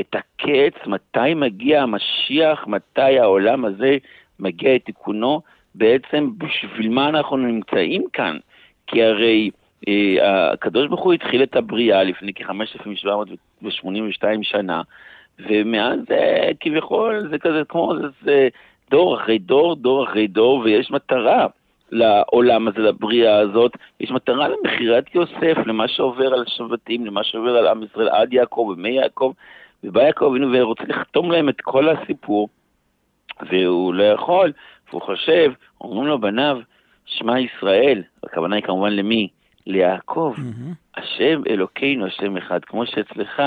את 0.00 0.14
הקץ, 0.14 0.86
מתי 0.86 1.34
מגיע 1.34 1.82
המשיח, 1.82 2.66
מתי 2.66 3.18
העולם 3.18 3.64
הזה 3.64 3.96
מגיע 4.40 4.76
את 4.76 4.84
תיקונו, 4.84 5.40
בעצם 5.74 6.30
בשביל 6.38 6.88
מה 6.88 7.08
אנחנו 7.08 7.36
נמצאים 7.36 8.04
כאן? 8.12 8.38
כי 8.86 9.02
הרי 9.02 9.50
אה, 9.88 10.52
הקדוש 10.52 10.88
ברוך 10.88 11.00
הוא 11.00 11.12
התחיל 11.12 11.42
את 11.42 11.56
הבריאה 11.56 12.02
לפני 12.02 12.32
כ-5,782 12.34 14.24
שנה, 14.42 14.82
ומאז 15.38 15.98
אה, 16.10 16.50
כביכול 16.60 17.28
זה 17.30 17.38
כזה 17.38 17.62
כמו 17.68 17.94
זה, 18.00 18.08
זה 18.22 18.48
דור 18.90 19.16
אחרי 19.16 19.38
דור, 19.38 19.74
דור 19.74 20.04
אחרי 20.04 20.26
דור, 20.26 20.58
ויש 20.58 20.90
מטרה 20.90 21.46
לעולם 21.92 22.68
הזה, 22.68 22.78
לבריאה 22.78 23.38
הזאת, 23.38 23.72
יש 24.00 24.10
מטרה 24.10 24.48
למכירת 24.48 25.14
יוסף, 25.14 25.56
למה 25.66 25.88
שעובר 25.88 26.34
על 26.34 26.42
השבטים, 26.42 27.06
למה 27.06 27.24
שעובר 27.24 27.56
על 27.56 27.66
עם 27.66 27.82
ישראל 27.82 28.08
עד 28.08 28.32
יעקב 28.32 28.66
ומי 28.72 28.90
יעקב, 28.90 29.32
ובא 29.84 30.02
יעקב 30.02 30.34
ורוצה 30.52 30.82
לחתום 30.88 31.32
להם 31.32 31.48
את 31.48 31.60
כל 31.60 31.88
הסיפור, 31.88 32.48
והוא 33.50 33.94
לא 33.94 34.02
יכול, 34.02 34.52
והוא 34.90 35.02
חושב, 35.02 35.52
אומרים 35.80 36.06
לו 36.06 36.20
בניו, 36.20 36.60
שמע 37.04 37.40
ישראל, 37.40 38.02
הכוונה 38.24 38.56
היא 38.56 38.64
כמובן 38.64 38.92
למי? 38.92 39.28
ליעקב, 39.66 40.34
mm-hmm. 40.36 41.00
השם 41.00 41.42
אלוקינו, 41.48 42.06
השם 42.06 42.36
אחד, 42.36 42.64
כמו 42.64 42.86
שאצלך 42.86 43.42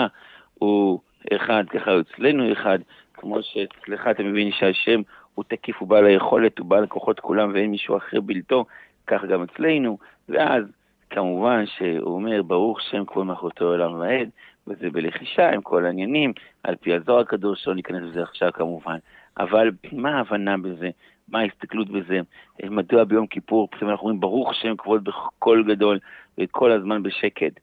הוא 0.53 0.99
אחד, 1.35 1.63
ככה 1.69 1.91
הוא 1.91 2.01
אצלנו 2.01 2.51
אחד, 2.51 2.79
כמו 3.13 3.37
שאצלך 3.41 4.07
אתה 4.11 4.23
מבין 4.23 4.51
שהשם 4.51 5.01
הוא 5.35 5.45
תקיף, 5.47 5.77
הוא 5.79 5.87
בעל 5.87 6.05
היכולת, 6.05 6.59
הוא 6.59 6.65
בעל 6.67 6.83
הכוחות 6.83 7.19
כולם 7.19 7.51
ואין 7.53 7.71
מישהו 7.71 7.97
אחר 7.97 8.21
בלתו, 8.21 8.65
כך 9.07 9.23
גם 9.25 9.43
אצלנו, 9.43 9.97
ואז 10.29 10.63
כמובן 11.09 11.63
שהוא 11.65 12.15
אומר, 12.15 12.41
ברוך 12.41 12.81
שם 12.81 13.05
כבוד 13.05 13.25
מלכותו 13.25 13.65
עולם 13.65 13.93
ועד, 13.99 14.29
וזה 14.67 14.89
בלחישה 14.89 15.49
עם 15.49 15.61
כל 15.61 15.85
העניינים, 15.85 16.33
על 16.63 16.75
פי 16.75 16.93
הזוהר 16.93 17.19
הקדוש, 17.19 17.67
לא 17.67 17.75
ניכנס 17.75 18.01
לזה 18.03 18.23
עכשיו 18.23 18.53
כמובן. 18.53 18.97
אבל 19.39 19.71
מה 19.91 20.17
ההבנה 20.17 20.57
בזה? 20.57 20.89
מה 21.27 21.39
ההסתכלות 21.39 21.89
בזה? 21.89 22.19
מדוע 22.63 23.03
ביום 23.03 23.27
כיפור 23.27 23.67
פתאום 23.71 23.89
אנחנו 23.89 24.03
אומרים 24.03 24.19
ברוך 24.19 24.55
שם 24.55 24.75
כבוד 24.77 25.03
בקול 25.03 25.63
גדול 25.67 25.99
וכל 26.37 26.71
הזמן 26.71 27.03
בשקט? 27.03 27.59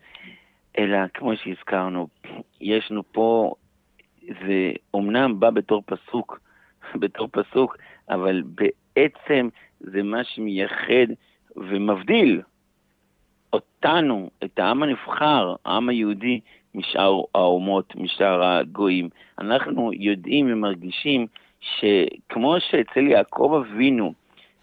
אלא 0.79 0.99
כמו 1.14 1.37
שהזכרנו, 1.37 2.09
יש 2.61 2.90
לנו 2.90 3.02
פה, 3.12 3.52
זה 4.23 4.73
אומנם 4.95 5.40
בא 5.40 5.50
בתור 5.50 5.83
פסוק, 5.87 6.40
בתור 7.00 7.29
פסוק, 7.33 7.76
אבל 8.11 8.43
בעצם 8.43 9.49
זה 9.81 10.02
מה 10.02 10.25
שמייחד 10.25 11.07
ומבדיל 11.57 12.43
אותנו, 13.52 14.31
את 14.45 14.59
העם 14.59 14.83
הנבחר, 14.83 15.55
העם 15.64 15.88
היהודי, 15.88 16.40
משאר 16.75 17.21
האומות, 17.35 17.97
משאר 17.97 18.43
הגויים. 18.45 19.09
אנחנו 19.38 19.93
יודעים 19.93 20.52
ומרגישים 20.52 21.26
שכמו 21.61 22.55
שאצל 22.61 23.07
יעקב 23.07 23.62
אבינו, 23.64 24.12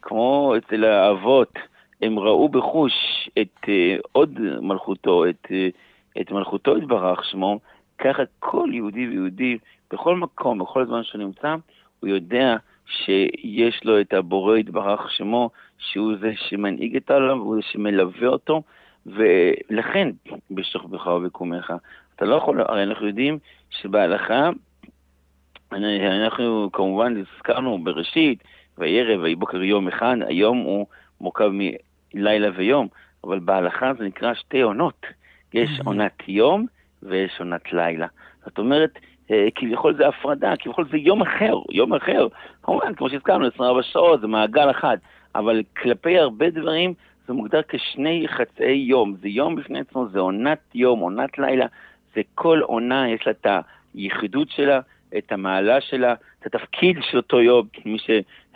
כמו 0.01 0.53
אצל 0.57 0.83
האבות, 0.83 1.53
הם 2.01 2.19
ראו 2.19 2.49
בחוש 2.49 2.93
את 3.41 3.57
uh, 3.63 4.01
עוד 4.11 4.39
מלכותו, 4.61 5.29
את, 5.29 5.47
uh, 5.47 6.21
את 6.21 6.31
מלכותו 6.31 6.77
יתברך 6.77 7.25
שמו, 7.25 7.59
ככה 7.97 8.23
כל 8.39 8.69
יהודי 8.73 9.07
ויהודי, 9.07 9.57
בכל 9.91 10.15
מקום, 10.15 10.59
בכל 10.59 10.85
זמן 10.85 11.03
שהוא 11.03 11.21
נמצא, 11.21 11.55
הוא 11.99 12.09
יודע 12.09 12.55
שיש 12.85 13.83
לו 13.83 14.01
את 14.01 14.13
הבורא 14.13 14.57
יתברך 14.57 15.11
שמו, 15.11 15.49
שהוא 15.77 16.13
זה 16.19 16.31
שמנהיג 16.35 16.95
את 16.95 17.11
העולם, 17.11 17.39
והוא 17.39 17.55
זה 17.55 17.61
שמלווה 17.61 18.27
אותו, 18.27 18.61
ולכן, 19.05 20.09
בשוכבך 20.51 21.07
ובקומך, 21.07 21.73
אתה 22.15 22.25
לא 22.25 22.35
יכול, 22.35 22.61
הרי 22.61 22.83
אנחנו 22.83 23.07
יודעים 23.07 23.39
שבהלכה 23.69 24.49
אנחנו 25.71 26.69
כמובן 26.73 27.13
הזכרנו 27.17 27.83
בראשית, 27.83 28.43
וירא 28.77 29.15
ויהי 29.17 29.35
בוקר 29.35 29.63
יום 29.63 29.87
אחד, 29.87 30.15
היום 30.27 30.57
הוא 30.57 30.85
מורכב 31.21 31.51
מלילה 32.13 32.49
ויום, 32.55 32.87
אבל 33.23 33.39
בהלכה 33.39 33.93
זה 33.93 34.03
נקרא 34.03 34.33
שתי 34.33 34.61
עונות. 34.61 35.05
יש 35.53 35.69
עונת 35.85 36.23
יום 36.27 36.65
ויש 37.03 37.39
עונת 37.39 37.73
לילה. 37.73 38.07
זאת 38.45 38.57
אומרת, 38.57 38.99
אה, 39.31 39.47
כביכול 39.55 39.97
זה 39.97 40.07
הפרדה, 40.07 40.53
כביכול 40.59 40.85
זה 40.91 40.97
יום 40.97 41.21
אחר, 41.21 41.55
יום 41.71 41.93
אחר. 41.93 42.27
כמובן, 42.63 42.95
כמו 42.95 43.09
שהזכרנו, 43.09 43.45
24 43.45 43.83
שעות, 43.83 44.21
זה 44.21 44.27
מעגל 44.27 44.71
אחד, 44.71 44.97
אבל 45.35 45.63
כלפי 45.81 46.19
הרבה 46.19 46.49
דברים 46.49 46.93
זה 47.27 47.33
מוגדר 47.33 47.61
כשני 47.67 48.25
חצאי 48.27 48.75
יום. 48.75 49.15
זה 49.21 49.27
יום 49.27 49.55
בפני 49.55 49.79
עצמו, 49.79 50.07
זה 50.07 50.19
עונת 50.19 50.59
יום, 50.75 50.99
עונת 50.99 51.37
לילה, 51.37 51.65
זה 52.15 52.21
כל 52.35 52.59
עונה, 52.59 53.09
יש 53.09 53.27
לה 53.27 53.31
את 53.31 53.47
היחידות 53.93 54.49
שלה, 54.49 54.79
את 55.17 55.31
המעלה 55.31 55.81
שלה, 55.81 56.13
את 56.39 56.45
התפקיד 56.45 56.97
של 57.11 57.17
אותו 57.17 57.41
יום, 57.41 57.67
מי 57.85 57.97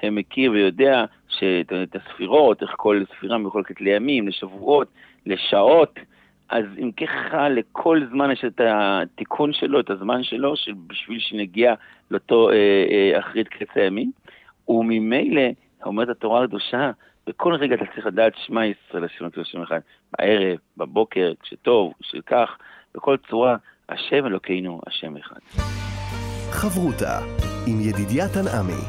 שמכיר 0.02 0.52
ויודע 0.52 1.06
שאת 1.30 1.96
הספירות, 1.96 2.62
איך 2.62 2.72
כל 2.78 3.04
ספירה 3.16 3.38
מחולקת 3.38 3.82
לימים, 3.82 4.28
לשבועות, 4.28 4.88
לשעות, 5.26 6.00
אז 6.50 6.66
אם 6.78 6.92
ככה 6.92 7.50
לכל 7.50 8.02
זמן 8.12 8.32
יש 8.32 8.46
את 8.46 8.62
התיקון 8.64 9.54
שלו, 9.54 9.80
את 9.80 9.90
הזמן 9.90 10.24
שלו, 10.24 10.54
בשביל 10.88 11.20
שנגיע 11.20 11.74
לאותו 12.12 12.50
אה, 12.50 12.56
אה, 12.92 13.20
אחרית 13.20 13.48
קץ 13.48 13.68
הימים, 13.76 14.12
וממילא, 14.68 15.42
אומרת 15.86 16.10
התורה 16.10 16.44
הקדושה, 16.44 16.92
בכל 17.28 17.54
רגע 17.54 17.76
אתה 17.76 17.86
צריך 17.96 18.06
לדעת 18.06 18.34
שמע 18.46 18.66
ישראל, 18.66 19.04
השם 19.04 19.26
השם 19.42 19.62
אחד, 19.62 19.80
בערב, 20.12 20.58
בבוקר, 20.78 21.34
כשטוב, 21.44 21.94
כשכך, 22.02 22.58
בכל 22.96 23.18
צורה, 23.30 23.56
השם 23.90 24.26
אלוקינו, 24.26 24.82
השם 24.88 25.18
אחד. 25.18 25.40
חברותה 26.52 27.20
עם 27.68 27.82
ידידיה 27.82 28.30
תנעמי. 28.30 28.82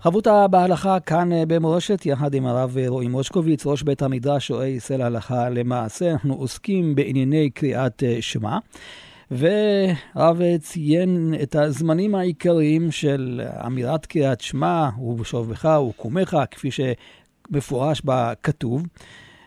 חברותה 0.00 0.48
בהלכה 0.48 1.00
כאן 1.00 1.32
אה, 1.32 1.46
במורשת, 1.46 2.06
יחד 2.06 2.34
עם 2.34 2.46
הרב 2.46 2.76
רועי 2.86 3.08
מושקוביץ, 3.08 3.66
ראש 3.66 3.82
בית 3.82 4.02
המדרש, 4.02 4.46
שועי 4.46 4.68
ישראל 4.68 5.02
הלכה 5.02 5.48
למעשה. 5.48 6.10
אנחנו 6.10 6.34
עוסקים 6.34 6.94
בענייני 6.94 7.50
קריאת 7.50 8.02
אה, 8.02 8.16
שמע. 8.20 8.58
והרב 9.30 10.40
ציין 10.58 11.34
את 11.42 11.54
הזמנים 11.54 12.14
העיקריים 12.14 12.90
של 12.90 13.40
אמירת 13.66 14.06
קריאת 14.06 14.40
שמע, 14.40 14.88
ובשובך 14.98 15.64
וקומך, 15.88 16.36
כפי 16.50 16.68
שמפורש 16.70 18.02
בכתוב. 18.04 18.82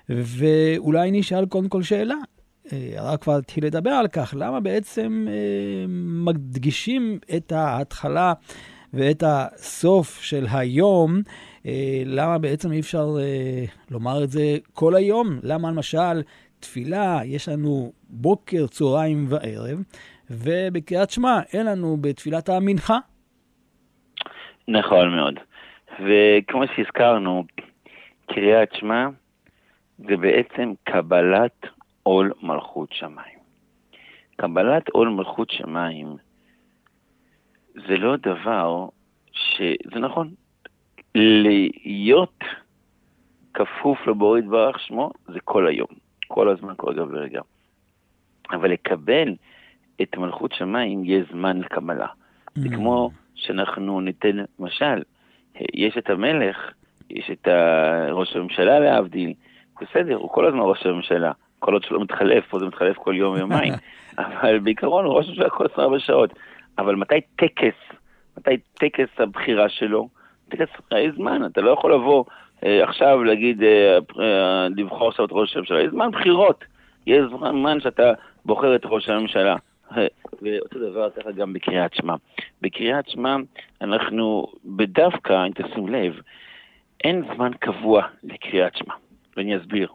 ואולי 0.10 1.12
נשאל 1.12 1.46
קודם 1.46 1.70
כל 1.70 1.84
שאלה, 1.84 2.16
הרב 2.72 3.18
כבר 3.18 3.36
התחיל 3.38 3.66
לדבר 3.66 3.90
על 3.90 4.08
כך, 4.08 4.34
למה 4.38 4.60
בעצם 4.60 5.26
אה, 5.30 5.86
מדגישים 6.26 7.20
את 7.38 7.52
ההתחלה 7.52 8.34
ואת 8.94 9.24
הסוף 9.28 10.22
של 10.22 10.46
היום, 10.52 11.22
אה, 11.66 12.02
למה 12.06 12.38
בעצם 12.38 12.72
אי 12.72 12.80
אפשר 12.80 13.08
אה, 13.20 13.64
לומר 13.92 14.24
את 14.24 14.30
זה 14.30 14.58
כל 14.74 14.96
היום? 14.96 15.40
למה 15.44 15.72
למשל 15.72 16.22
תפילה, 16.60 17.20
יש 17.26 17.50
לנו 17.50 17.92
בוקר, 18.10 18.68
צהריים 18.68 19.26
וערב, 19.30 19.84
ובקריאת 20.30 21.10
שמע 21.10 21.40
אין 21.54 21.66
לנו 21.66 21.98
בתפילת 22.02 22.50
המנחה. 22.50 22.98
נכון 24.68 25.16
מאוד. 25.16 25.34
וכמו 26.00 26.64
שהזכרנו, 26.76 27.44
קריאת 28.28 28.70
שמע 28.76 29.08
זה 29.98 30.18
בעצם 30.18 30.74
קבלת 30.84 31.66
עול 32.03 32.34
מלכות 32.41 32.89
שמיים. 32.91 33.39
קבלת 34.36 34.89
עול 34.89 35.10
מלכות 35.10 35.50
שמיים 35.50 36.15
זה 37.74 37.98
לא 37.98 38.15
דבר 38.15 38.88
ש... 39.32 39.62
זה 39.94 40.00
נכון, 40.00 40.34
להיות 41.15 42.44
כפוף 43.53 44.08
לבורא 44.08 44.39
יתברך 44.39 44.79
שמו 44.79 45.12
זה 45.27 45.39
כל 45.39 45.68
היום, 45.68 45.88
כל 46.27 46.50
הזמן, 46.50 46.74
כל 46.77 46.91
רגע 46.91 47.03
ורגע. 47.03 47.41
אבל 48.51 48.72
לקבל 48.72 49.36
את 50.01 50.18
מלכות 50.18 50.51
שמיים 50.53 51.01
יש 51.06 51.32
זמן 51.32 51.60
לקבלה. 51.60 52.08
Mm. 52.08 52.60
זה 52.62 52.70
כמו 52.70 53.12
שאנחנו 53.36 54.01
ניתן 54.01 54.44
משל, 54.60 55.01
יש 55.74 55.98
את 55.98 56.10
המלך, 56.10 56.72
יש 57.10 57.32
את 57.32 57.48
ראש 58.12 58.36
הממשלה 58.36 58.79
להבדיל, 58.79 59.34
בסדר, 59.82 60.15
הוא 60.15 60.29
כל 60.29 60.46
הזמן 60.46 60.60
ראש 60.60 60.86
הממשלה, 60.86 61.32
כל 61.60 61.74
עוד 61.74 61.84
שלא 61.84 62.00
מתחלף, 62.01 62.46
פה 62.50 62.60
זה 62.60 62.66
מתחלף 62.66 62.98
כל 62.98 63.16
יום 63.16 63.34
ויומיים, 63.34 63.74
אבל 64.18 64.60
בעיקרון 64.60 65.06
הוא 65.06 65.13
ראש 65.13 65.25
הממשלה 65.25 65.50
כל 65.50 65.66
24 65.66 66.00
שעות. 66.00 66.34
אבל 66.78 66.96
מתי 66.96 67.22
טקס, 67.36 67.75
מתי 68.38 68.58
טקס 68.74 69.10
הבחירה 69.18 69.70
שלו? 69.70 70.10
טקס 70.50 70.68
יש 70.98 71.16
זמן, 71.16 71.46
אתה 71.46 71.62
לא 71.62 71.72
יכול 71.72 71.94
לבוא 71.94 72.24
אה, 72.66 72.84
עכשיו 72.84 73.24
להגיד, 73.24 73.63
אה, 73.63 73.98
אה, 74.20 74.68
לבחור 74.78 75.08
עכשיו 75.08 75.25
את 75.25 75.30
ראש 75.32 75.56
הממשלה, 75.56 75.82
יש 75.82 75.89
זמן 75.89 76.12
בחירות, 76.12 76.63
יש 77.08 77.22
זמן 77.39 77.80
שאתה 77.80 78.13
בוחר 78.46 78.75
את 78.75 78.82
ראש 78.86 79.10
הממשלה. 79.10 79.56
ואותו 80.42 80.80
דבר 80.80 81.10
ככה 81.10 81.32
גם 81.32 81.54
בקריאת 81.54 81.94
שמע. 81.94 82.13
בקריאת 82.62 83.10
שמע 83.10 83.36
אנחנו 83.82 84.48
בדווקא, 84.66 85.46
אם 85.46 85.51
תשים 85.51 85.88
לב, 85.88 86.20
אין 87.04 87.24
זמן 87.36 87.51
קבוע 87.60 88.04
לקריאת 88.24 88.75
שמע, 88.75 88.94
ואני 89.38 89.58
אסביר. 89.58 89.88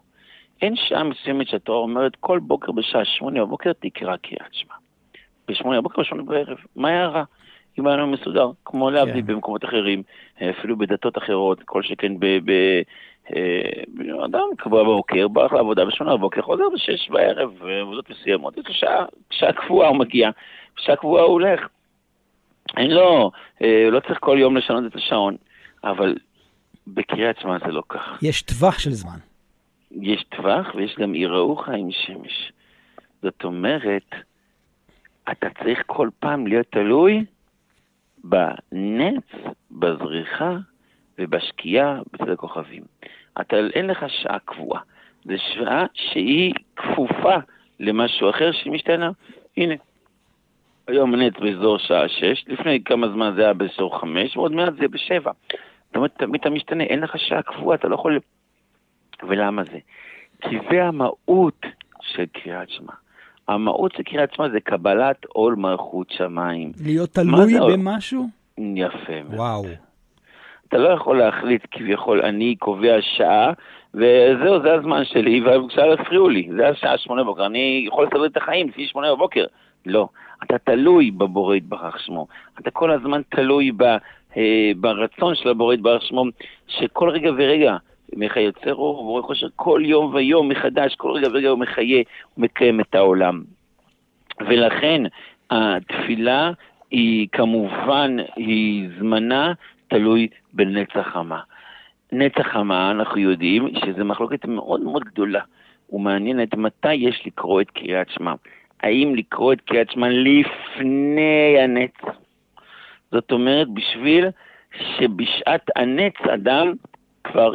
אין 0.62 0.76
שעה 0.76 1.04
מסוימת 1.04 1.48
שהתורה 1.48 1.78
אומרת 1.78 2.16
כל 2.20 2.38
בוקר 2.38 2.72
בשעה 2.72 3.04
שמונה 3.04 3.44
בבוקר 3.44 3.72
תקרא 3.72 4.16
קריאת 4.16 4.52
שמע. 4.52 4.74
בשמונה 5.48 5.80
בבוקר 5.80 6.02
בשמונה 6.02 6.22
בערב, 6.22 6.58
מה 6.76 6.88
היה 6.88 7.06
רע? 7.06 7.24
אם 7.78 7.86
היה 7.86 7.96
לנו 7.96 8.06
מסודר, 8.06 8.50
כמו 8.64 8.90
להבדיל 8.90 9.22
כן. 9.26 9.26
במקומות 9.26 9.64
אחרים, 9.64 10.02
אפילו 10.50 10.78
בדתות 10.78 11.18
אחרות, 11.18 11.62
כל 11.64 11.82
שכן 11.82 12.18
ב... 12.18 12.26
ב 12.26 12.50
אה, 13.36 14.24
אדם 14.24 14.48
קבוע 14.58 14.82
בבוקר, 14.82 15.28
בא 15.28 15.46
לעבודה 15.52 15.84
בשמונה 15.84 16.16
בבוקר, 16.16 16.42
חוזר 16.42 16.64
בשש 16.74 17.08
בערב, 17.08 17.50
ועבודות 17.58 18.10
מסוימות, 18.10 18.58
יש 18.58 18.66
לו 18.68 18.74
שעה, 18.74 19.04
שעה 19.30 19.52
קבועה 19.52 19.88
הוא 19.88 19.96
מגיע, 19.96 20.30
שעה 20.76 20.96
קבועה 20.96 21.22
הוא 21.22 21.32
הולך. 21.32 21.60
אין 22.76 22.90
לו, 22.90 23.30
אה, 23.62 23.88
לא 23.90 24.00
צריך 24.00 24.18
כל 24.20 24.36
יום 24.40 24.56
לשנות 24.56 24.84
את 24.86 24.96
השעון, 24.96 25.36
אבל 25.84 26.14
בקריאת 26.86 27.36
שמע 27.40 27.58
זה 27.66 27.72
לא 27.72 27.82
כך. 27.88 28.18
יש 28.22 28.42
טווח 28.42 28.78
של 28.78 28.90
זמן. 28.90 29.18
יש 30.00 30.24
טווח 30.24 30.74
ויש 30.74 30.96
גם 30.98 31.14
יראוך 31.14 31.68
עם 31.68 31.90
שמש. 31.90 32.52
זאת 33.22 33.44
אומרת, 33.44 34.14
אתה 35.32 35.46
צריך 35.62 35.82
כל 35.86 36.08
פעם 36.18 36.46
להיות 36.46 36.66
תלוי 36.70 37.24
בנץ, 38.24 39.24
בזריחה 39.70 40.56
ובשקיעה 41.18 42.00
בצד 42.12 42.28
הכוכבים. 42.28 42.82
אתה, 43.40 43.56
אין 43.74 43.86
לך 43.86 44.04
שעה 44.08 44.38
קבועה. 44.38 44.80
זו 45.24 45.34
שעה 45.54 45.86
שהיא 45.94 46.54
כפופה 46.76 47.36
למשהו 47.80 48.30
אחר 48.30 48.52
שמשתנה. 48.52 49.10
הנה, 49.56 49.74
היום 50.88 51.14
נץ 51.14 51.34
באזור 51.40 51.78
שעה 51.78 52.08
שש, 52.08 52.44
לפני 52.48 52.84
כמה 52.84 53.08
זמן 53.08 53.32
זה 53.36 53.42
היה 53.42 53.52
באזור 53.52 54.00
חמש, 54.00 54.36
ועוד 54.36 54.52
מעט 54.52 54.72
זה 54.80 54.88
בשבע. 54.88 55.32
זאת 55.86 55.96
אומרת, 55.96 56.18
תמיד 56.18 56.40
אתה 56.40 56.50
משתנה, 56.50 56.84
אין 56.84 57.00
לך 57.00 57.18
שעה 57.18 57.42
קבועה, 57.42 57.76
אתה 57.76 57.88
לא 57.88 57.94
יכול... 57.94 58.18
ולמה 59.28 59.64
זה? 59.64 59.78
כי 60.40 60.56
זה 60.70 60.84
המהות 60.84 61.66
של 62.00 62.24
קריאת 62.32 62.70
שמע. 62.70 62.92
המהות 63.48 63.92
של 63.96 64.02
קריאת 64.02 64.34
שמע 64.34 64.48
זה 64.48 64.60
קבלת 64.60 65.24
עול 65.24 65.54
מלכות 65.54 66.10
שמיים. 66.10 66.72
להיות 66.84 67.10
תלוי 67.10 67.54
במשהו? 67.72 68.28
יפה 68.58 69.22
מאוד. 69.28 69.34
וואו. 69.34 69.64
אתה 70.68 70.78
לא 70.78 70.88
יכול 70.88 71.18
להחליט 71.18 71.66
כביכול, 71.70 72.22
אני 72.22 72.56
קובע 72.56 72.96
שעה, 73.00 73.52
וזהו, 73.94 74.62
זה 74.62 74.74
הזמן 74.74 75.04
שלי, 75.04 75.40
ובבקשה 75.40 75.86
לא 75.86 75.92
הפריעו 75.92 76.28
לי, 76.28 76.48
זה 76.56 76.68
השעה 76.68 76.98
שמונה 76.98 77.22
בבוקר, 77.22 77.46
אני 77.46 77.84
יכול 77.88 78.06
לסדר 78.06 78.26
את 78.26 78.36
החיים 78.36 78.68
לפי 78.68 78.86
שמונה 78.86 79.14
בבוקר. 79.14 79.44
לא, 79.86 80.08
אתה 80.42 80.58
תלוי 80.58 81.10
בבורא 81.10 81.56
יתברך 81.56 82.00
שמו, 82.00 82.26
אתה 82.60 82.70
כל 82.70 82.90
הזמן 82.90 83.20
תלוי 83.28 83.72
ב, 83.76 83.82
אה, 84.36 84.70
ברצון 84.76 85.34
של 85.34 85.48
הבורא 85.48 85.74
יתברך 85.74 86.02
שמו, 86.02 86.24
שכל 86.66 87.10
רגע 87.10 87.30
ורגע, 87.36 87.76
מחייצר 88.16 88.74
אור 88.74 89.00
ובורא 89.00 89.22
חושר, 89.22 89.46
כל 89.56 89.82
יום 89.84 90.14
ויום 90.14 90.48
מחדש, 90.48 90.94
כל 90.94 91.10
רגע 91.10 91.28
ורגע 91.28 91.48
הוא 91.48 91.58
מחיה, 91.58 92.02
הוא 92.34 92.42
מקיים 92.42 92.80
את 92.80 92.94
העולם. 92.94 93.42
ולכן 94.40 95.02
התפילה 95.50 96.50
היא 96.90 97.28
כמובן, 97.32 98.16
היא 98.36 98.88
זמנה 98.98 99.52
תלוי 99.88 100.28
בנצח 100.52 101.08
חמה. 101.12 101.40
נצח 102.12 102.46
חמה, 102.52 102.90
אנחנו 102.90 103.18
יודעים 103.18 103.68
שזו 103.74 104.04
מחלוקת 104.04 104.44
מאוד 104.44 104.80
מאוד 104.80 105.04
גדולה 105.04 105.40
ומעניינת 105.92 106.54
מתי 106.54 106.94
יש 106.94 107.22
לקרוא 107.26 107.60
את 107.60 107.70
קריאת 107.70 108.10
שמע. 108.10 108.32
האם 108.82 109.14
לקרוא 109.14 109.52
את 109.52 109.60
קריאת 109.60 109.90
שמע 109.90 110.08
לפני 110.08 111.56
הנץ? 111.60 111.94
זאת 113.12 113.32
אומרת, 113.32 113.68
בשביל 113.68 114.26
שבשעת 114.98 115.70
הנץ 115.76 116.14
אדם 116.34 116.72
כבר 117.24 117.54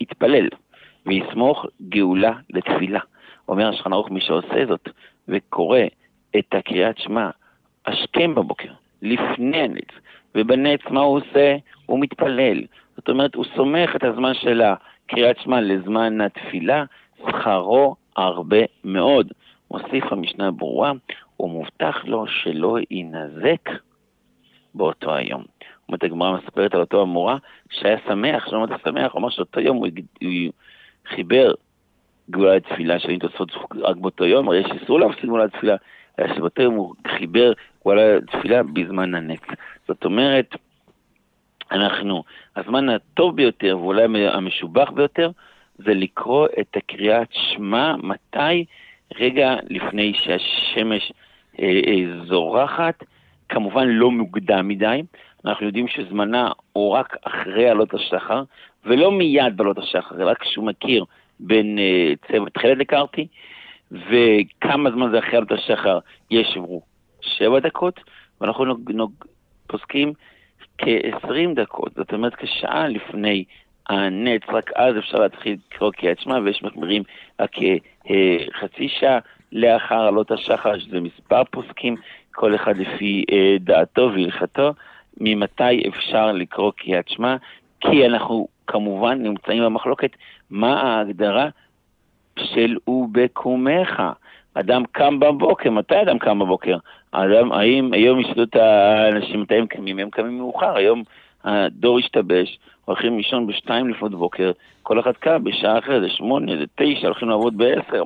יתפלל 0.00 0.48
ויסמוך 1.06 1.66
גאולה 1.88 2.32
לתפילה. 2.50 3.00
אומר 3.48 3.68
השולחן 3.68 3.92
ערוך, 3.92 4.10
מי 4.10 4.20
שעושה 4.20 4.66
זאת 4.68 4.88
וקורא 5.28 5.80
את 6.38 6.54
הקריאת 6.54 6.98
שמע 6.98 7.30
השכם 7.86 8.34
בבוקר, 8.34 8.72
לפני 9.02 9.58
הנץ, 9.58 9.88
ובנץ 10.34 10.80
מה 10.90 11.00
הוא 11.00 11.16
עושה? 11.16 11.56
הוא 11.86 12.00
מתפלל. 12.00 12.64
זאת 12.96 13.08
אומרת, 13.08 13.34
הוא 13.34 13.44
סומך 13.56 13.96
את 13.96 14.04
הזמן 14.04 14.34
של 14.34 14.62
הקריאת 14.62 15.36
שמע 15.40 15.60
לזמן 15.60 16.20
התפילה, 16.20 16.84
שכרו 17.18 17.96
הרבה 18.16 18.58
מאוד. 18.84 19.32
מוסיף 19.70 20.04
המשנה 20.12 20.50
ברורה, 20.50 20.92
הוא 21.36 21.50
מובטח 21.50 22.04
לו 22.04 22.26
שלא 22.26 22.76
יינזק 22.90 23.70
באותו 24.74 25.14
היום. 25.14 25.44
אומרת 25.88 26.04
הגמרא 26.04 26.36
מספרת 26.36 26.74
על 26.74 26.80
אותו 26.80 27.02
המורה 27.02 27.36
שהיה 27.70 27.96
שמח, 28.08 28.48
שלא 28.48 28.56
אמרת 28.56 28.80
שמח, 28.84 29.12
הוא 29.12 29.20
אמר 29.20 29.30
שאותו 29.30 29.60
יום 29.60 29.76
הוא, 29.76 29.88
חיבר 31.06 31.54
גאולה 32.30 32.56
לתפילה, 32.56 32.98
שהיו 32.98 33.18
תוספות 33.18 33.52
רק 33.74 33.96
באותו 33.96 34.24
יום, 34.24 34.48
הרי 34.48 34.58
יש 34.58 34.66
איסור 34.80 35.00
להפסיד 35.00 35.24
גאולה 35.24 35.44
לתפילה, 35.44 35.76
אלא 36.18 36.34
שבאותו 36.34 36.62
יום 36.62 36.74
הוא 36.74 36.94
חיבר 37.08 37.52
גאולה 37.84 38.16
לתפילה 38.16 38.62
בזמן 38.62 39.14
הנץ. 39.14 39.42
זאת 39.88 40.04
אומרת, 40.04 40.54
אנחנו, 41.72 42.22
הזמן 42.56 42.88
הטוב 42.88 43.36
ביותר 43.36 43.78
ואולי 43.78 44.26
המשובח 44.28 44.90
ביותר 44.90 45.30
זה 45.78 45.94
לקרוא 45.94 46.46
את 46.60 46.76
הקריאת 46.76 47.28
שמע, 47.32 47.96
מתי? 47.96 48.64
רגע 49.20 49.56
לפני 49.70 50.14
שהשמש 50.14 51.12
אה, 51.60 51.80
אה, 51.86 52.24
זורחת, 52.26 53.04
כמובן 53.48 53.88
לא 53.88 54.10
מוקדם 54.10 54.68
מדי, 54.68 55.02
אנחנו 55.48 55.66
יודעים 55.66 55.88
שזמנה 55.88 56.50
הוא 56.72 56.92
רק 56.92 57.16
אחרי 57.22 57.68
עלות 57.68 57.94
השחר, 57.94 58.42
ולא 58.84 59.12
מיד 59.12 59.56
בעלות 59.56 59.78
השחר, 59.78 60.22
אלא 60.22 60.34
כשהוא 60.34 60.66
מכיר 60.66 61.04
בין 61.40 61.78
אה, 61.78 62.12
צבע 62.28 62.48
תכלת 62.50 62.78
לקרתי, 62.78 63.26
וכמה 63.92 64.90
זמן 64.90 65.10
זה 65.10 65.18
אחרי 65.18 65.36
עלות 65.36 65.52
השחר, 65.52 65.98
יש 66.30 66.56
עברו 66.56 66.82
שבע 67.20 67.58
דקות, 67.58 68.00
ואנחנו 68.40 68.64
נוג, 68.64 68.90
נוג, 68.90 69.12
פוסקים 69.66 70.12
כ-20 70.78 71.54
דקות, 71.54 71.92
זאת 71.96 72.12
אומרת 72.12 72.34
כשעה 72.34 72.88
לפני 72.88 73.44
הנץ, 73.88 74.42
רק 74.48 74.70
אז 74.76 74.98
אפשר 74.98 75.18
להתחיל 75.18 75.56
לקרוא 75.72 75.92
קריאת 75.92 76.20
שמע, 76.20 76.38
ויש 76.44 76.62
מחמירים 76.62 77.02
רק 77.40 77.50
כחצי 77.52 78.88
שעה 78.88 79.18
לאחר 79.52 80.00
עלות 80.00 80.30
השחר, 80.30 80.78
שזה 80.78 81.00
מספר 81.00 81.42
פוסקים, 81.50 81.96
כל 82.32 82.54
אחד 82.54 82.76
לפי 82.76 83.24
אה, 83.32 83.56
דעתו 83.60 84.10
והלכתו, 84.14 84.72
ממתי 85.20 85.88
אפשר 85.88 86.32
לקרוא 86.32 86.72
קריאת 86.76 87.08
שמע, 87.08 87.36
כי 87.80 88.06
אנחנו 88.06 88.48
כמובן 88.66 89.22
נמצאים 89.22 89.62
במחלוקת 89.62 90.10
מה 90.50 90.80
ההגדרה 90.80 91.48
של 92.38 92.76
ובקומך. 92.86 94.02
אדם 94.54 94.82
קם 94.92 95.20
בבוקר, 95.20 95.70
מתי 95.70 96.02
אדם 96.02 96.18
קם 96.18 96.38
בבוקר? 96.38 96.76
אדם, 97.12 97.52
האם 97.52 97.92
היום 97.92 98.20
ישאלו 98.20 98.42
את 98.42 98.56
האנשים 98.56 99.40
מתי 99.40 99.54
הם 99.54 99.66
קמים? 99.66 99.98
הם 99.98 100.10
קמים 100.10 100.38
מאוחר, 100.38 100.76
היום 100.76 101.02
הדור 101.44 101.98
השתבש, 101.98 102.58
הולכים 102.84 103.16
לישון 103.16 103.46
בשתיים 103.46 103.88
לפנות 103.88 104.14
בוקר, 104.14 104.50
כל 104.82 105.00
אחד 105.00 105.12
קם 105.12 105.44
בשעה 105.44 105.78
אחרת, 105.78 106.02
זה 106.02 106.08
שמונה, 106.08 106.52
זה 106.56 106.64
תשע, 106.74 107.06
הולכים 107.06 107.28
לעבוד 107.28 107.56
בעשר. 107.56 108.02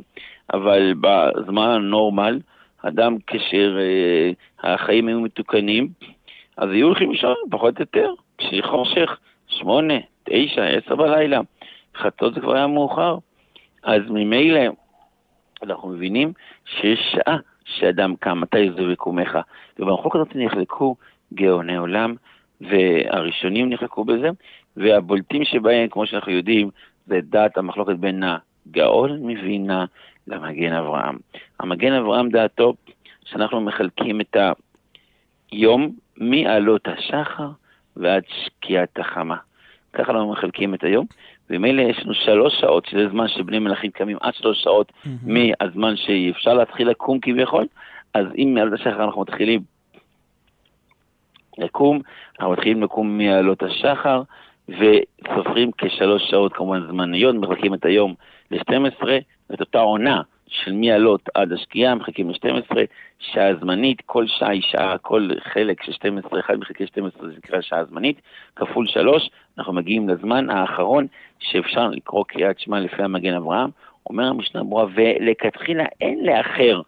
אבל 0.52 0.94
בזמן 1.00 1.68
הנורמל, 1.68 2.40
אדם 2.82 3.16
כאשר 3.26 3.78
אה, 3.78 4.30
החיים 4.74 5.08
היו 5.08 5.20
מתוקנים, 5.20 5.88
אז 6.56 6.70
היו 6.70 6.86
הולכים 6.86 7.10
לישון 7.10 7.34
פחות 7.50 7.80
יותר, 7.80 8.10
כשיהיה 8.38 8.62
חושך, 8.62 9.18
שמונה, 9.46 9.94
תשע, 10.24 10.64
עשר 10.64 10.96
בלילה. 10.96 11.40
חצות 11.96 12.34
זה 12.34 12.40
כבר 12.40 12.54
היה 12.54 12.66
מאוחר. 12.66 13.18
אז 13.82 14.02
ממילא 14.10 14.60
אנחנו 15.62 15.88
מבינים 15.88 16.32
שיש 16.64 17.00
שעה 17.12 17.36
שאדם 17.64 18.16
קם, 18.16 18.40
מתי 18.40 18.70
זה 18.72 18.82
בקומך. 18.92 19.38
ובמחלוקת 19.78 20.18
הזאת 20.18 20.36
נחלקו 20.36 20.96
גאוני 21.34 21.76
עולם, 21.76 22.14
והראשונים 22.60 23.70
נחלקו 23.70 24.04
בזה, 24.04 24.28
והבולטים 24.76 25.44
שבהם, 25.44 25.88
כמו 25.88 26.06
שאנחנו 26.06 26.32
יודעים, 26.32 26.70
זה 27.06 27.20
דעת 27.22 27.58
המחלוקת 27.58 27.96
בין 27.96 28.22
הגאון 28.22 29.26
מבינה 29.26 29.84
למגן 30.26 30.72
אברהם. 30.72 31.18
המגן 31.60 31.92
אברהם 31.92 32.30
דעתו 32.30 32.74
שאנחנו 33.24 33.60
מחלקים 33.60 34.20
את 34.20 34.36
היום 35.52 35.90
מעלות 36.16 36.88
השחר 36.88 37.48
ועד 37.96 38.22
שקיעת 38.28 38.98
החמה. 38.98 39.36
ככה 39.92 40.12
אנחנו 40.12 40.32
מחלקים 40.32 40.74
את 40.74 40.84
היום, 40.84 41.06
ומילא 41.50 41.82
יש 41.82 41.98
לנו 42.04 42.14
שלוש 42.14 42.60
שעות, 42.60 42.86
שזה 42.86 43.08
זמן 43.08 43.28
שבני 43.28 43.58
מלכים 43.58 43.90
קמים 43.90 44.16
עד 44.20 44.34
שלוש 44.34 44.62
שעות 44.62 44.92
mm-hmm. 44.92 45.08
מהזמן 45.24 45.96
שאפשר 45.96 46.54
להתחיל 46.54 46.88
לקום 46.88 47.20
כביכול, 47.20 47.66
אז 48.14 48.26
אם 48.38 48.54
מעלות 48.54 48.80
השחר 48.80 49.04
אנחנו 49.04 49.20
מתחילים 49.20 49.60
לקום, 51.58 52.00
אנחנו 52.38 52.52
מתחילים 52.52 52.82
לקום 52.82 53.18
מעלות 53.18 53.62
השחר, 53.62 54.22
וסופרים 54.68 55.70
כשלוש 55.78 56.22
שעות 56.30 56.52
כמובן 56.52 56.86
זמניות, 56.86 57.36
מחלקים 57.36 57.74
את 57.74 57.84
היום 57.84 58.14
ל-12, 58.50 59.04
ואת 59.50 59.60
אותה 59.60 59.80
עונה 59.80 60.20
של 60.52 60.72
מעלות 60.72 61.28
עד 61.34 61.52
השקיעה, 61.52 61.94
מחכים 61.94 62.30
ל-12, 62.30 62.76
שעה 63.18 63.54
זמנית, 63.60 64.02
כל 64.06 64.26
שעה 64.26 64.50
היא 64.50 64.62
שעה, 64.62 64.98
כל 64.98 65.28
חלק 65.52 65.82
של 65.82 65.92
12, 65.92 66.40
אחד 66.40 66.56
מחלקי 66.56 66.86
12 66.86 67.28
זה 67.28 67.34
נקרא 67.36 67.60
שעה 67.60 67.84
זמנית, 67.84 68.20
כפול 68.56 68.86
שלוש, 68.86 69.30
אנחנו 69.58 69.72
מגיעים 69.72 70.08
לזמן 70.08 70.50
האחרון 70.50 71.06
שאפשר 71.38 71.88
לקרוא 71.88 72.24
קריאת 72.28 72.60
שמע 72.60 72.80
לפי 72.80 73.02
המגן 73.02 73.34
אברהם. 73.34 73.70
אומר 74.06 74.24
המשנה 74.24 74.62
ברורה, 74.62 74.86
ולכתחילה 74.94 75.84
אין 76.00 76.26
לאחר 76.26 76.80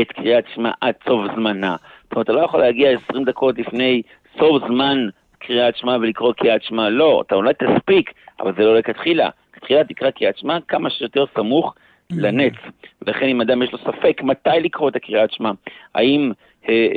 את 0.00 0.12
קריאת 0.12 0.44
שמע 0.54 0.70
עד 0.80 0.94
סוף 1.08 1.20
זמנה. 1.34 1.76
זאת 2.02 2.12
אומרת, 2.12 2.24
אתה 2.24 2.32
לא 2.32 2.40
יכול 2.40 2.60
להגיע 2.60 2.90
20 3.10 3.24
דקות 3.24 3.58
לפני 3.58 4.02
סוף 4.38 4.62
זמן 4.68 5.08
קריאת 5.38 5.76
שמע 5.76 5.96
ולקרוא 6.00 6.32
קריאת 6.32 6.62
שמע, 6.62 6.88
לא, 6.88 7.22
אתה 7.26 7.34
אולי 7.34 7.54
תספיק, 7.54 8.12
אבל 8.40 8.52
זה 8.56 8.62
לא 8.64 8.78
לכתחילה. 8.78 9.28
כתחילה 9.52 9.84
תקרא 9.84 10.10
קריאת 10.10 10.38
שמע 10.38 10.58
כמה 10.68 10.90
שיותר 10.90 11.24
סמוך 11.34 11.74
לנץ. 12.10 12.54
ולכן 13.02 13.26
אם 13.26 13.40
אדם 13.40 13.62
יש 13.62 13.72
לו 13.72 13.78
ספק 13.78 14.22
מתי 14.22 14.60
לקרוא 14.60 14.88
את 14.88 14.96
הקריאת 14.96 15.32
שמע, 15.32 15.50
האם 15.94 16.32
אה, 16.68 16.88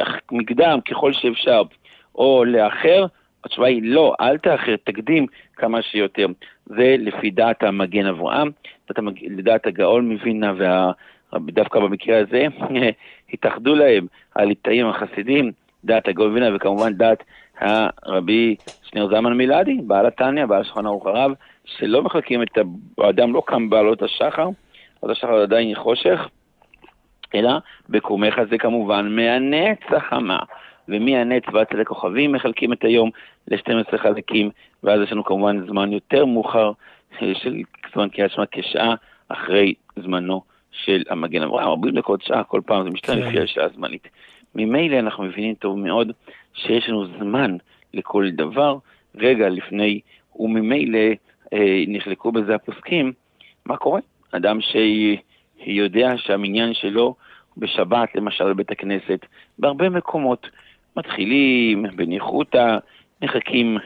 אה, 0.00 0.04
מקדם 0.32 0.80
ככל 0.80 1.12
שאפשר 1.12 1.62
או 2.14 2.44
לאחר, 2.44 3.06
התשובה 3.44 3.66
היא 3.66 3.80
לא, 3.84 4.14
אל 4.20 4.38
תאחר, 4.38 4.76
תקדים 4.84 5.26
כמה 5.56 5.82
שיותר. 5.82 6.26
זה 6.66 6.96
לפי 6.98 7.30
דעת 7.30 7.62
המגן 7.62 8.06
אברהם, 8.06 8.50
לדעת 9.20 9.66
הגאון 9.66 10.12
מווינה, 10.12 10.52
ודווקא 11.32 11.80
במקרה 11.80 12.18
הזה 12.18 12.46
התאחדו 13.32 13.74
להם 13.74 14.06
הליטאים 14.36 14.86
החסידים, 14.86 15.52
דעת 15.84 16.08
הגאון 16.08 16.28
מווינה 16.28 16.56
וכמובן 16.56 16.92
דעת 16.92 17.22
הרבי 17.60 18.56
שניר 18.82 19.08
זלמן 19.08 19.32
מילדי, 19.32 19.78
בעל 19.82 20.06
התניא, 20.06 20.46
בעל 20.46 20.64
שולחן 20.64 20.86
ערוך 20.86 21.06
הרב, 21.06 21.32
שלא 21.64 22.02
מחלקים 22.02 22.42
את 22.42 22.58
האדם, 22.98 23.32
לא 23.32 23.42
קם 23.46 23.70
בעלות 23.70 24.02
השחר, 24.02 24.48
בעלות 25.02 25.16
השחר 25.16 25.34
עדיין 25.34 25.74
חושך, 25.74 26.28
אלא 27.34 27.50
בקומך 27.88 28.34
זה 28.50 28.58
כמובן 28.58 29.16
מהנץ 29.16 29.80
החמה. 29.96 30.38
ומהנץ 30.88 31.42
ועד 31.52 31.66
צדק 31.66 31.88
כוכבים 31.88 32.32
מחלקים 32.32 32.72
את 32.72 32.84
היום 32.84 33.10
ל-12 33.48 33.98
חלקים, 33.98 34.50
ואז 34.82 35.00
יש 35.00 35.12
לנו 35.12 35.24
כמובן 35.24 35.66
זמן 35.66 35.92
יותר 35.92 36.24
מאוחר 36.24 36.72
של 37.18 37.62
זמן 37.94 38.08
קריאת 38.08 38.30
שמע 38.30 38.44
כשעה 38.52 38.94
אחרי 39.28 39.74
זמנו 39.96 40.42
של 40.72 41.02
המגן 41.10 41.42
אברהם, 41.42 41.68
40 41.68 41.94
דקות 41.94 42.22
שעה, 42.22 42.44
כל 42.44 42.60
פעם 42.66 42.84
זה 42.84 42.90
משתנה 42.90 43.14
כן. 43.16 43.28
לפי 43.28 43.40
השעה 43.40 43.64
הזמנית. 43.64 44.08
ממילא 44.54 44.98
אנחנו 44.98 45.24
מבינים 45.24 45.54
טוב 45.54 45.78
מאוד 45.78 46.12
שיש 46.54 46.88
לנו 46.88 47.06
זמן 47.06 47.56
לכל 47.94 48.30
דבר, 48.30 48.78
רגע 49.14 49.48
לפני, 49.48 50.00
וממילא 50.36 50.98
אה, 50.98 51.12
נחלקו 51.88 52.32
בזה 52.32 52.54
הפוסקים, 52.54 53.12
מה 53.66 53.76
קורה? 53.76 54.00
אדם 54.32 54.58
שיודע 54.60 56.12
שהמניין 56.16 56.74
שלו 56.74 57.14
בשבת, 57.56 58.14
למשל 58.14 58.52
בבית 58.52 58.70
הכנסת, 58.70 59.26
בהרבה 59.58 59.88
מקומות, 59.88 60.46
מתחילים 60.96 61.86
בניחותא, 61.96 62.78
מחכים 63.22 63.78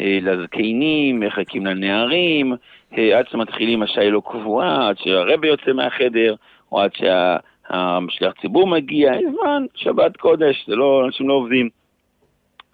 אה, 0.00 0.18
לזקנים, 0.22 1.20
מחכים 1.20 1.66
לנערים, 1.66 2.52
אה, 2.98 3.18
עד 3.18 3.28
שמתחילים 3.28 3.82
השעה 3.82 4.10
לא 4.10 4.22
קבועה, 4.24 4.88
עד 4.88 4.98
שהרבה 4.98 5.48
יוצא 5.48 5.72
מהחדר, 5.72 6.34
או 6.72 6.80
עד 6.80 6.90
שהשליח 6.94 8.32
ציבור 8.40 8.66
מגיע, 8.66 9.12
זמן, 9.34 9.66
שבת 9.74 10.16
קודש, 10.16 10.64
זה 10.66 10.76
לא, 10.76 11.02
אנשים 11.06 11.28
לא 11.28 11.34
עובדים. 11.34 11.68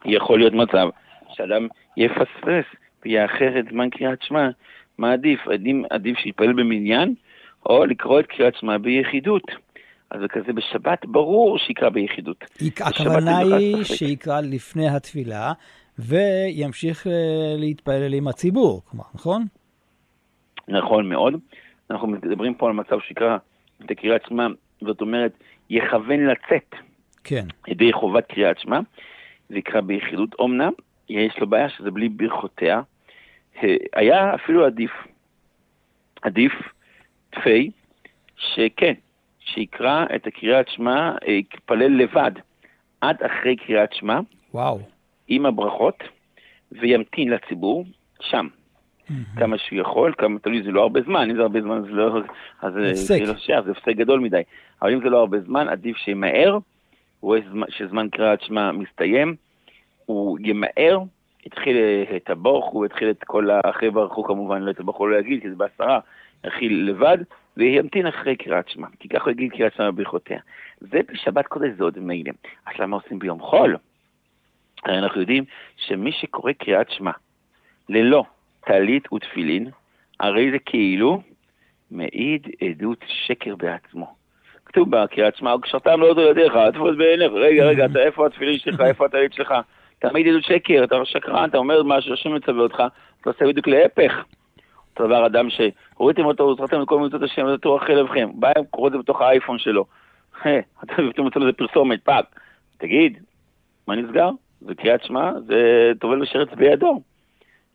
יכול 0.05 0.38
להיות 0.38 0.53
מצב 0.53 0.88
שאדם 1.33 1.68
יפספס 1.97 2.64
ויאחר 3.05 3.59
את 3.59 3.64
זמן 3.71 3.90
קריאת 3.90 4.23
שמע. 4.23 4.49
מה 4.99 5.12
עדיף? 5.12 5.40
עדיף, 5.49 5.77
עדיף 5.90 6.19
שיתפלל 6.19 6.53
במניין, 6.53 7.14
או 7.67 7.85
לקרוא 7.85 8.21
את 8.21 8.27
קריאת 8.27 8.55
שמע 8.57 8.79
ביחידות. 8.79 9.43
אז 10.11 10.21
זה 10.21 10.29
כזה 10.29 10.53
בשבת, 10.53 11.07
ברור 11.07 11.59
שיקרא 11.59 11.88
ביחידות. 11.88 12.45
הכוונה 12.81 13.38
היא 13.38 13.85
שיקרא 13.85 14.40
לפני 14.40 14.88
התפילה, 14.88 15.53
וימשיך 15.99 17.07
אה, 17.07 17.12
להתפלל 17.57 18.14
עם 18.14 18.29
הציבור, 18.29 18.83
כלומר, 18.85 19.05
נכון? 19.14 19.45
נכון 20.69 21.09
מאוד. 21.09 21.35
אנחנו 21.90 22.09
מדברים 22.09 22.55
פה 22.55 22.67
על 22.67 22.73
מצב 22.73 23.01
שיקרא 23.01 23.37
את 23.85 23.93
קריאת 23.93 24.21
שמע, 24.29 24.47
זאת 24.81 25.01
אומרת, 25.01 25.33
יכוון 25.71 26.27
לצאת. 26.27 26.75
כן. 27.25 27.47
ידי 27.69 27.93
חובת 27.93 28.27
קריאת 28.27 28.59
שמע, 28.59 28.81
זה 29.49 29.59
יקרא 29.59 29.81
ביחידות. 29.81 30.35
אמנם, 30.40 30.73
יש 31.09 31.38
לו 31.38 31.47
בעיה 31.47 31.69
שזה 31.69 31.90
בלי 31.90 32.09
ברכותיה. 32.09 32.81
אה, 33.62 33.77
היה 33.93 34.35
אפילו 34.35 34.67
עדיף. 34.67 34.90
עדיף 36.23 36.53
תפי, 37.31 37.71
שכן, 38.37 38.95
שיקרא 39.40 40.05
את 40.14 40.27
הקריאת 40.27 40.69
שמע, 40.69 41.12
אה, 41.29 41.33
יתפלל 41.33 42.03
לבד 42.03 42.33
עד 43.01 43.23
אחרי 43.23 43.57
קריאת 43.57 43.93
שמע. 43.93 44.21
וואו. 44.55 44.81
עם 45.29 45.47
הברכות, 45.47 46.03
וימתין 46.73 47.31
לציבור 47.31 47.85
שם. 48.21 48.47
Mm-hmm. 48.47 49.38
כמה 49.38 49.59
שהוא 49.59 49.81
יכול, 49.81 50.14
כמה 50.19 50.38
תלוי, 50.38 50.62
זה 50.62 50.71
לא 50.71 50.83
הרבה 50.83 51.01
זמן, 51.03 51.31
אם 51.31 51.37
זה 51.37 51.43
הרבה 51.43 51.61
זמן 51.62 51.83
זה 51.83 51.90
לא... 51.90 52.21
אז 52.62 52.73
זה 52.73 53.21
לא 53.21 53.37
שייך, 53.37 53.61
זה 53.64 53.71
הפסק 53.71 53.97
גדול 53.97 54.21
מדי. 54.21 54.43
אבל 54.83 54.93
אם 54.93 55.01
זה 55.01 55.11
לא 55.11 55.19
הרבה 55.19 55.40
זמן, 55.40 55.69
עדיף 55.69 55.97
שימהר, 55.97 56.53
הוא 56.53 56.61
רואה 57.21 57.40
שזמן 57.69 58.09
קריאת 58.09 58.40
שמע 58.43 58.73
מסתיים, 58.73 59.37
הוא 60.07 60.38
ימהר, 60.40 60.99
התחיל 61.47 61.77
את 62.17 62.31
הבוך, 62.31 62.67
הוא 62.67 62.85
התחיל 62.85 63.11
את 63.11 63.25
כל 63.25 63.51
האחרי 63.51 63.91
ברכו 63.91 64.25
כמובן, 64.25 64.63
לא 64.63 64.71
את 64.71 64.81
הבוך 64.81 64.97
הוא 64.97 65.09
לא 65.09 65.17
יגיד, 65.17 65.43
כי 65.43 65.51
זה 65.51 65.57
בעשרה, 65.57 66.01
התחיל 66.45 66.89
לבד, 66.91 67.19
וימתין 67.57 68.07
אחרי 68.07 68.37
קריאת 68.37 68.69
שמע, 68.69 68.87
כי 69.01 69.09
ככה 69.09 69.31
יגיד 69.31 69.53
קריאת 69.53 69.75
שמע 69.75 69.91
בברכותיה. 69.91 70.39
זה 70.81 71.01
בשבת 71.13 71.47
קודש 71.47 71.71
זה 71.79 71.85
עוד 71.85 71.99
מילא. 71.99 72.33
אז 72.67 72.73
למה 72.79 72.97
עושים 72.97 73.19
ביום 73.19 73.41
חול? 73.41 73.77
הרי 74.85 74.99
אנחנו 74.99 75.21
יודעים 75.21 75.45
שמי 75.77 76.13
שקורא 76.13 76.53
קריאת 76.53 76.91
שמע 76.91 77.11
ללא 77.89 78.25
טלית 78.61 79.13
ותפילין, 79.13 79.71
הרי 80.21 80.51
זה 80.51 80.59
כאילו 80.59 81.23
מעיד 81.91 82.49
עדות 82.61 83.05
שקר 83.09 83.57
בעצמו. 83.57 84.15
כתוב 84.65 84.91
בקריאת 84.91 85.37
שמע, 85.37 85.55
כשאתה 85.63 85.97
לא 85.97 86.09
אותו 86.09 86.21
ידיך, 86.21 86.53
תפוס 86.75 86.97
בעיניך, 86.97 87.33
רגע, 87.33 87.65
רגע, 87.65 87.87
אתה, 87.87 87.99
איפה 87.99 88.27
התפילין 88.27 88.59
שלך, 88.59 88.81
איפה 88.81 89.07
הטלית 89.07 89.33
שלך? 89.33 89.55
אתה 89.99 90.13
מעיד 90.13 90.29
עדות 90.29 90.45
שקר, 90.45 90.85
אתה 90.85 91.05
שקרן, 91.05 91.49
אתה 91.49 91.59
אומר 91.59 91.83
משהו, 91.83 92.13
השם 92.15 92.35
מצווה 92.35 92.63
אותך, 92.63 92.83
אתה 93.21 93.31
עושה 93.31 93.47
בדיוק 93.47 93.69
להפך. 93.69 94.25
אותו 94.91 95.07
דבר 95.07 95.27
אדם 95.27 95.49
שהוריתם 95.51 96.25
אותו, 96.25 96.45
הוזרתם 96.45 96.83
את 96.83 96.89
כל 96.89 96.99
מיטות 96.99 97.23
השם, 97.23 97.45
וזה 97.47 97.59
תורך 97.59 97.91
לבכם. 97.91 98.31
בא, 98.35 98.53
קורא 98.71 98.87
את 98.87 98.93
זה 98.93 98.99
בתוך 98.99 99.21
האייפון 99.21 99.59
שלו. 99.59 99.85
אתם 100.83 101.03
מוצאים 101.05 101.43
לזה 101.43 101.53
פרסומת, 101.53 102.05
פאק. 102.05 102.41
תגיד, 102.79 103.19
מה 103.89 103.97
נסגר? 103.97 104.31
זה 104.61 104.75
קריאת 104.75 105.05
שמע, 105.05 105.33
זה 105.47 105.93
טובל 106.01 106.23
ושרץ 106.23 106.49
בידו. 106.57 107.01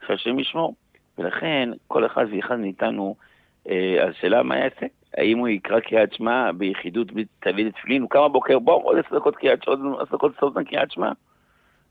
שהשם 0.08 0.40
ישמור. 0.40 0.76
ולכן, 1.18 1.70
כל 1.88 2.06
אחד 2.06 2.26
ואחד 2.36 2.60
מאיתנו, 2.60 3.16
אה, 3.70 4.08
השאלה 4.08 4.44
מה 4.44 4.58
יעשה? 4.58 4.86
האם 5.18 5.38
הוא 5.38 5.48
יקרא 5.48 5.80
קריאת 5.80 6.14
שמע 6.14 6.52
ביחידות 6.52 7.08
תלמיד 7.40 7.70
תפילין? 7.72 8.02
הוא 8.02 8.10
קם 8.10 8.20
בבוקר, 8.30 8.60
בואו, 8.60 8.82
עוד 8.82 8.98
עשר 8.98 9.16
דקות 9.16 9.36
קריאת 9.36 9.64
שמע, 9.64 9.74
עוד 9.74 9.80
עשר 10.00 10.16
דקות 10.16 10.32
סוף 10.40 10.54
קריאת 10.68 10.92
שמע. 10.92 11.12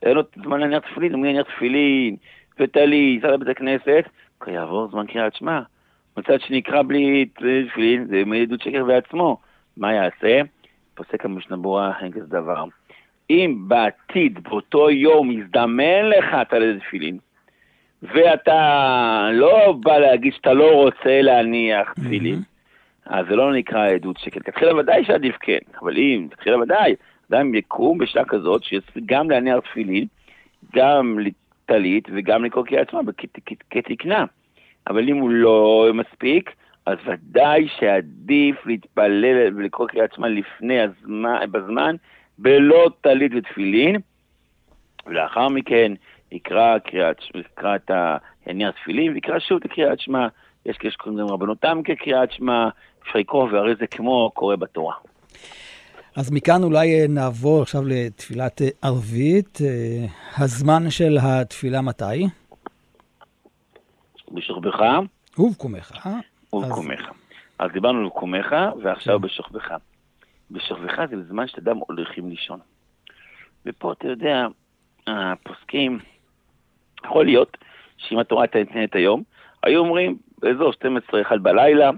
אין 0.03 0.13
לו 0.13 0.23
זמן 0.45 0.61
להניח 0.61 0.83
תפילין, 0.91 1.13
הוא 1.13 1.23
מי 1.23 1.29
יניח 1.29 1.47
תפילין, 1.47 2.17
וטלית, 2.61 3.19
יצא 3.19 3.29
לבית 3.29 3.49
הכנסת, 3.49 4.05
כיעבור 4.45 4.89
זמן 4.91 5.07
קריאת 5.07 5.35
שמע. 5.35 5.61
מצד 6.17 6.41
שני, 6.41 6.63
קרא 6.63 6.83
בלי 6.83 7.27
תפילין, 7.71 8.07
זה 8.07 8.23
מעדות 8.27 8.63
שקר 8.63 8.85
בעצמו. 8.85 9.37
מה 9.77 9.93
יעשה? 9.95 10.41
פוסק 10.95 11.25
המשנה 11.25 11.57
אין 12.03 12.13
כזה 12.13 12.27
דבר. 12.27 12.65
אם 13.31 13.57
בעתיד, 13.69 14.43
באותו 14.43 14.91
יום, 14.91 15.31
יזדמן 15.31 16.05
לך 16.05 16.37
טלית 16.49 16.83
תפילין, 16.83 17.19
ואתה 18.03 19.31
לא 19.33 19.75
בא 19.81 19.99
להגיד 19.99 20.33
שאתה 20.35 20.53
לא 20.53 20.73
רוצה 20.73 21.23
להניח 21.23 21.93
תפילין, 21.93 22.39
אז 23.07 23.27
זה 23.29 23.37
לא 23.37 23.53
נקרא 23.53 23.89
עדות 23.89 24.19
שקר. 24.19 24.41
תתחילה 24.41 24.77
ודאי 24.77 25.05
שעדיף 25.05 25.37
כן, 25.41 25.59
אבל 25.83 25.97
אם, 25.97 26.27
תתחילה 26.31 26.59
ודאי, 26.59 26.95
אדם 27.31 27.55
יקום 27.55 27.99
בשעה 27.99 28.25
כזאת, 28.25 28.63
שגם 28.65 29.31
להניח 29.31 29.59
תפילין, 29.59 30.07
גם 30.75 31.19
טלית 31.67 32.09
וגם 32.17 32.45
לקרוא 32.45 32.65
קריאת 32.65 32.91
שמע 32.91 33.01
כתקנה. 33.71 34.25
אבל 34.87 35.09
אם 35.09 35.17
הוא 35.17 35.31
לא 35.31 35.87
מספיק, 35.95 36.51
אז 36.87 36.99
ודאי 37.07 37.69
שעדיף 37.79 38.67
להתפלל 38.67 39.57
ולקרוא 39.57 39.89
קריאת 39.89 40.15
שמע 40.15 40.29
לפני 40.29 40.81
הזמן, 40.81 41.39
בזמן, 41.51 41.97
בלא 42.39 42.91
טלית 43.01 43.33
ותפילין, 43.37 43.97
ולאחר 45.07 45.49
מכן 45.49 45.93
יקרא, 46.33 46.79
קריאת, 46.79 47.17
יקרא 47.35 47.77
את 47.77 47.91
העניין 48.47 48.71
תפילין, 48.71 49.13
ויקרא 49.13 49.39
שוב 49.39 49.59
את 49.59 49.65
הקריאת 49.65 50.01
שמע. 50.01 50.29
יש 50.67 50.77
כאלה 50.77 50.93
שקוראים 50.93 51.19
להם 51.19 51.29
רבנותם 51.29 51.81
כקריאת 51.85 52.33
שמע, 52.33 52.69
אפשר 53.03 53.19
לקרוא, 53.19 53.49
והרי 53.53 53.75
זה 53.75 53.87
כמו 53.87 54.31
קורא 54.35 54.57
בתורה. 54.57 54.95
אז 56.19 56.33
מכאן 56.33 56.63
אולי 56.63 57.01
אה, 57.01 57.07
נעבור 57.09 57.63
עכשיו 57.63 57.83
לתפילת 57.87 58.63
אה, 58.63 58.69
ערבית. 58.83 59.59
אה, 59.61 60.07
הזמן 60.39 60.91
של 60.91 61.19
התפילה 61.23 61.81
מתי? 61.81 62.27
בשוכבך. 64.33 64.83
ובקומך. 65.39 66.09
ובקומך. 66.53 67.01
אז... 67.01 67.15
אז 67.59 67.71
דיברנו 67.73 67.99
על 67.99 68.07
בקומך, 68.07 68.55
ועכשיו 68.83 69.19
כן. 69.21 69.27
בשוכבך. 69.27 69.75
בשוכבך 70.51 71.01
זה 71.11 71.17
בזמן 71.17 71.49
שאדם 71.49 71.77
הולכים 71.77 72.31
לישון. 72.31 72.59
ופה 73.67 73.93
אתה 73.93 74.09
יודע, 74.09 74.47
הפוסקים, 75.07 75.99
יכול 77.05 77.25
להיות 77.25 77.57
שאם 77.97 78.19
התורה 78.19 78.43
הייתה 78.43 78.59
ניתנת 78.59 78.95
היום, 78.95 79.23
היו 79.63 79.81
אומרים, 79.81 80.19
באזור 80.39 80.73
12-1 81.33 81.37
בלילה, 81.43 81.91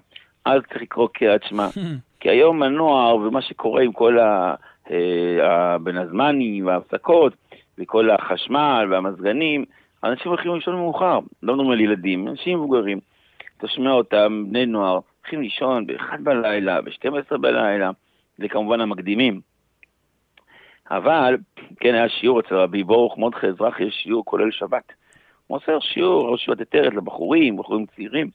אז 0.44 0.60
צריך 0.68 0.82
לקרוא 0.82 1.08
קריאת 1.12 1.44
שמע. 1.44 1.68
כי 2.20 2.30
היום 2.30 2.62
הנוער 2.62 3.16
ומה 3.16 3.42
שקורה 3.42 3.82
עם 3.82 3.92
כל 3.92 4.18
ה... 4.18 4.54
אה, 4.90 5.76
הזמנים 6.00 6.66
וההפסקות 6.66 7.32
וכל 7.78 8.10
החשמל 8.10 8.86
והמזגנים, 8.90 9.64
אנשים 10.04 10.28
הולכים 10.28 10.54
לישון 10.54 10.74
מאוחר, 10.74 11.18
לא 11.42 11.54
מדברים 11.54 11.70
על 11.70 11.80
ילדים, 11.80 12.28
אנשים 12.28 12.58
מבוגרים. 12.58 13.00
אתה 13.58 13.68
שומע 13.68 13.92
אותם, 13.92 14.44
בני 14.48 14.66
נוער, 14.66 14.98
הולכים 15.22 15.40
לישון 15.40 15.86
ב-1 15.86 16.16
בלילה, 16.22 16.82
ב-12 16.82 17.36
בלילה, 17.38 17.90
זה 18.38 18.48
כמובן 18.48 18.80
המקדימים. 18.80 19.40
אבל, 20.90 21.36
כן, 21.80 21.94
היה 21.94 22.08
שיעור 22.08 22.40
אצל 22.40 22.54
רבי 22.54 22.84
ברוך 22.84 23.18
מרדכי 23.18 23.46
אזרחי, 23.46 23.84
יש 23.84 23.94
שיעור 24.02 24.24
כולל 24.24 24.50
שבת. 24.50 24.92
הוא 25.46 25.58
מוסר 25.58 25.80
שיעור, 25.80 26.36
שבת 26.36 26.60
יתרת 26.60 26.94
לבחורים, 26.94 27.56
בחורים 27.56 27.86
צעירים. 27.86 28.30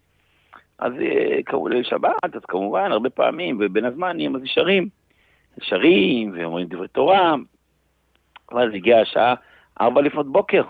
אז 0.80 0.94
אה, 1.02 1.44
קראו 1.46 1.68
ליל 1.68 1.84
שבת, 1.84 2.36
אז 2.36 2.42
כמובן, 2.48 2.92
הרבה 2.92 3.10
פעמים, 3.10 3.58
ובין 3.60 3.86
הזמנים, 3.86 4.36
אז 4.36 4.42
נשארים. 4.42 4.88
נשארים, 5.62 6.34
ואומרים 6.36 6.68
דברי 6.68 6.88
תורה, 6.88 7.36
ואז 8.52 8.70
הגיעה 8.74 9.02
השעה 9.02 9.34
ארבע 9.82 10.02
לפנות 10.02 10.32
בוקר. 10.32 10.64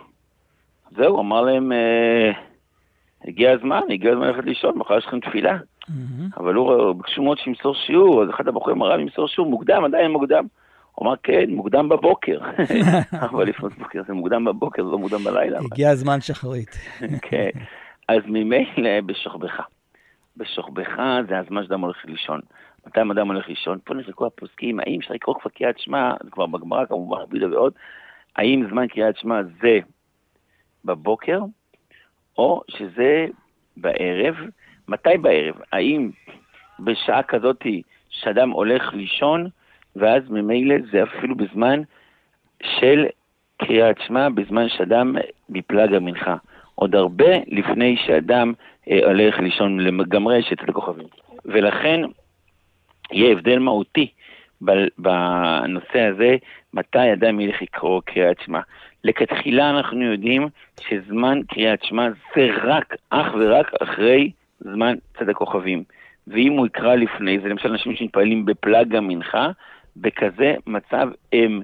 זהו, 0.91 1.19
אמר 1.19 1.41
להם, 1.41 1.71
אה, 1.71 2.31
הגיע 3.27 3.51
הזמן, 3.51 3.81
הגיע 3.89 4.11
הזמן 4.11 4.27
ללכת 4.27 4.45
לישון, 4.45 4.77
מחר 4.77 4.97
יש 4.97 5.05
לכם 5.05 5.19
תפילה. 5.19 5.57
Mm-hmm. 5.57 6.37
אבל 6.37 6.53
הוא 6.53 6.93
ביקשו 6.93 7.23
מאוד 7.23 7.37
שימסור 7.37 7.75
שיעור, 7.75 8.23
אז 8.23 8.29
אחד 8.29 8.47
הבחורים 8.47 8.81
אמר, 8.81 8.99
ימסור 8.99 9.27
שיעור 9.27 9.49
מוקדם, 9.49 9.83
עדיין 9.85 10.11
מוקדם. 10.11 10.45
הוא 10.95 11.07
אמר, 11.07 11.15
כן, 11.23 11.49
מוקדם 11.49 11.89
בבוקר. 11.89 12.39
אבל 13.31 13.47
לפנות 13.47 13.77
בוקר 13.77 14.01
זה 14.07 14.13
מוקדם 14.13 14.45
בבוקר, 14.45 14.85
זה 14.85 14.91
לא 14.91 14.97
מוקדם 14.97 15.23
בלילה. 15.23 15.59
הגיע 15.71 15.89
הזמן 15.89 16.21
שחרית. 16.21 16.69
כן, 17.29 17.49
אז 18.07 18.21
ממילא 18.25 19.01
בשוכבך. 19.05 19.61
בשוכבך 20.37 20.99
זה 21.29 21.39
הזמן 21.39 21.63
שאדם 21.63 21.81
הולך 21.81 22.05
לישון. 22.05 22.39
מתי 22.87 22.99
אדם 23.11 23.27
הולך 23.27 23.47
לישון? 23.47 23.79
פה 23.83 23.93
נחלקו 23.93 24.25
הפוסקים, 24.25 24.79
האם 24.79 24.99
אפשר 24.99 25.13
לקרוא 25.13 25.35
כבר 25.35 25.51
קריאת 25.51 25.79
שמע, 25.79 26.13
זה 26.23 26.31
כבר 26.31 26.45
בגמרא 26.45 26.85
כמובן, 26.85 27.17
בידה 27.29 27.49
ועוד, 27.49 27.73
האם 28.35 28.67
זמן 28.69 28.87
קריאת 28.87 29.17
שמע 29.17 29.41
זה 29.61 29.79
בבוקר, 30.85 31.39
או 32.37 32.61
שזה 32.67 33.27
בערב. 33.77 34.35
מתי 34.87 35.17
בערב? 35.21 35.55
האם 35.71 36.09
בשעה 36.79 37.23
כזאת 37.23 37.65
שאדם 38.09 38.49
הולך 38.49 38.93
לישון, 38.93 39.47
ואז 39.95 40.29
ממילא 40.29 40.75
זה 40.91 41.03
אפילו 41.03 41.35
בזמן 41.35 41.81
של 42.63 43.05
קריאת 43.57 43.95
שמע, 44.07 44.29
בזמן 44.29 44.69
שאדם 44.69 45.15
מפלג 45.49 45.93
המנחה. 45.93 46.35
עוד 46.75 46.95
הרבה 46.95 47.37
לפני 47.47 47.97
שאדם 47.97 48.53
הולך 48.85 49.39
לישון 49.39 49.79
לגמרי 49.79 50.43
שצאת 50.43 50.69
הכוכבים. 50.69 51.07
ולכן 51.45 52.01
יהיה 53.11 53.31
הבדל 53.31 53.59
מהותי 53.59 54.07
בנושא 54.97 56.01
הזה, 56.01 56.35
מתי 56.73 57.13
אדם 57.13 57.39
ילך 57.39 57.61
לקרוא 57.61 58.01
קריאת 58.05 58.37
שמע. 58.45 58.59
לכתחילה 59.03 59.69
אנחנו 59.69 60.01
יודעים 60.01 60.47
שזמן 60.89 61.41
קריאת 61.47 61.83
שמע 61.83 62.07
זה 62.35 62.47
רק, 62.63 62.95
אך 63.09 63.27
ורק 63.39 63.71
אחרי 63.81 64.31
זמן 64.59 64.95
צד 65.19 65.29
הכוכבים. 65.29 65.83
ואם 66.27 66.51
הוא 66.51 66.65
יקרא 66.65 66.95
לפני 66.95 67.39
זה, 67.39 67.47
למשל 67.47 67.69
אנשים 67.69 67.95
שמתפללים 67.95 68.45
בפלאג 68.45 68.95
המנחה, 68.95 69.49
בכזה 69.97 70.55
מצב 70.67 71.09
הם 71.33 71.61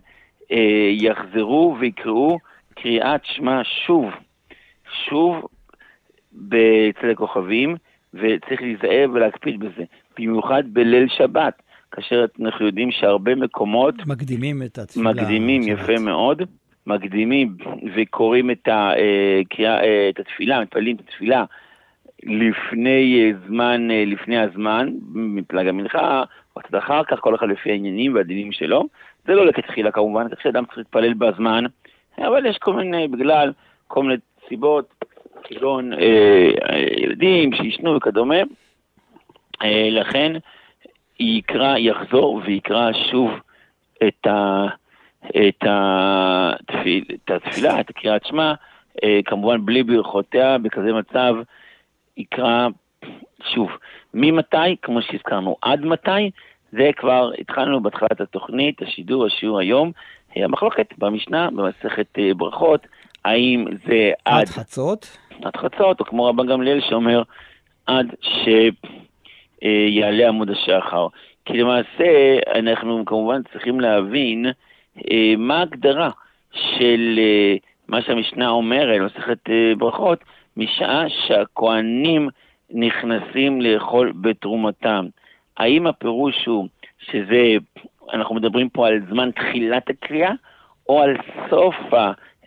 אה, 0.51 0.89
יחזרו 0.91 1.75
ויקראו 1.79 2.37
קריאת 2.75 3.21
שמע 3.25 3.61
שוב, 3.63 4.11
שוב 5.05 5.45
בצד 6.33 7.07
הכוכבים, 7.11 7.75
וצריך 8.13 8.61
להיזהר 8.61 9.07
ולהקפיד 9.13 9.59
בזה, 9.59 9.83
במיוחד 10.17 10.63
בליל 10.73 11.07
שבת, 11.09 11.61
כאשר 11.91 12.25
אנחנו 12.41 12.65
יודעים 12.65 12.91
שהרבה 12.91 13.35
מקומות... 13.35 13.95
מקדימים 14.07 14.63
את 14.63 14.77
התפילה. 14.77 15.11
מקדימים, 15.11 15.61
יפה 15.61 15.99
מאוד. 15.99 16.41
מקדימים 16.87 17.55
וקוראים 17.95 18.51
את, 18.51 18.67
הקריאה, 18.71 19.77
אה, 19.77 19.83
אה, 19.83 20.09
את 20.09 20.19
התפילה, 20.19 20.61
מתפללים 20.61 20.95
את 20.95 21.01
התפילה 21.01 21.43
לפני 22.23 23.19
אה, 23.19 23.31
זמן, 23.47 23.87
לפני 23.91 24.37
הזמן, 24.37 24.89
מפלג 25.13 25.67
המנחה, 25.67 26.23
או 26.55 26.61
קצת 26.61 26.77
אחר 26.77 27.03
כך, 27.03 27.19
כל 27.19 27.35
אחד 27.35 27.49
לפי 27.49 27.71
העניינים 27.71 28.15
והדינים 28.15 28.51
שלו. 28.51 28.83
זה 29.25 29.33
לא 29.33 29.45
לכתחילה 29.45 29.91
כמובן, 29.91 30.29
כך 30.29 30.41
שאדם 30.41 30.65
צריך 30.65 30.77
להתפלל 30.77 31.13
בזמן, 31.13 31.63
אבל 32.17 32.45
יש 32.45 32.57
כל 32.57 32.73
מיני, 32.73 33.07
בגלל 33.07 33.53
כל 33.87 34.03
מיני 34.03 34.15
סיבות, 34.49 34.93
כגון 35.43 35.93
אה, 35.93 36.49
ילדים 36.97 37.53
שישנו 37.53 37.95
וכדומה, 37.95 38.39
אה, 39.63 39.87
לכן 39.91 40.31
יקרא, 41.19 41.77
יחזור 41.77 42.41
ויקרא 42.45 42.91
שוב 43.11 43.31
את 44.07 44.27
ה... 44.27 44.67
את, 45.25 45.63
התפיל, 45.67 47.03
את 47.13 47.31
התפילה, 47.31 47.79
את 47.79 47.91
קריאת 47.91 48.25
שמע, 48.25 48.53
אה, 49.03 49.19
כמובן 49.25 49.65
בלי 49.65 49.83
ברכותיה, 49.83 50.57
בכזה 50.57 50.93
מצב 50.93 51.35
יקרא 52.17 52.67
שוב. 53.53 53.69
ממתי, 54.13 54.75
כמו 54.81 55.01
שהזכרנו, 55.01 55.55
עד 55.61 55.85
מתי, 55.85 56.31
זה 56.71 56.89
כבר 56.97 57.31
התחלנו 57.39 57.81
בהתחלת 57.81 58.21
התוכנית, 58.21 58.81
השידור, 58.81 59.25
השיעור 59.25 59.59
היום. 59.59 59.91
המחלוקת 60.35 60.93
במשנה, 60.97 61.49
במסכת 61.51 62.07
ברכות, 62.37 62.87
האם 63.25 63.65
זה 63.87 64.11
עד... 64.25 64.41
עד 64.41 64.49
חצות? 64.49 65.17
עד 65.41 65.55
חצות, 65.57 65.99
או 65.99 66.05
כמו 66.05 66.25
רבן 66.25 66.47
גמליאל 66.47 66.81
שאומר, 66.89 67.23
עד 67.87 68.15
שיעלה 69.61 70.27
עמוד 70.27 70.49
השחר. 70.49 71.07
כי 71.45 71.57
למעשה, 71.57 72.39
אנחנו 72.55 73.05
כמובן 73.05 73.41
צריכים 73.51 73.79
להבין 73.79 74.45
אה, 75.11 75.33
מה 75.37 75.59
ההגדרה 75.59 76.09
של 76.51 77.19
אה, 77.19 77.55
מה 77.87 78.01
שהמשנה 78.01 78.49
אומרת, 78.49 79.01
מסכת 79.01 79.49
אה, 79.49 79.73
ברכות, 79.77 80.19
משעה 80.57 81.03
שהכוהנים 81.09 82.29
נכנסים 82.69 83.61
לאכול 83.61 84.13
בתרומתם. 84.21 85.05
האם 85.57 85.87
הפירוש 85.87 86.45
הוא 86.45 86.67
שזה, 86.99 87.55
אנחנו 88.13 88.35
מדברים 88.35 88.69
פה 88.69 88.87
על 88.87 89.01
זמן 89.09 89.31
תחילת 89.31 89.89
הקריאה, 89.89 90.31
או 90.89 91.01
על 91.01 91.17
סוף 91.49 91.75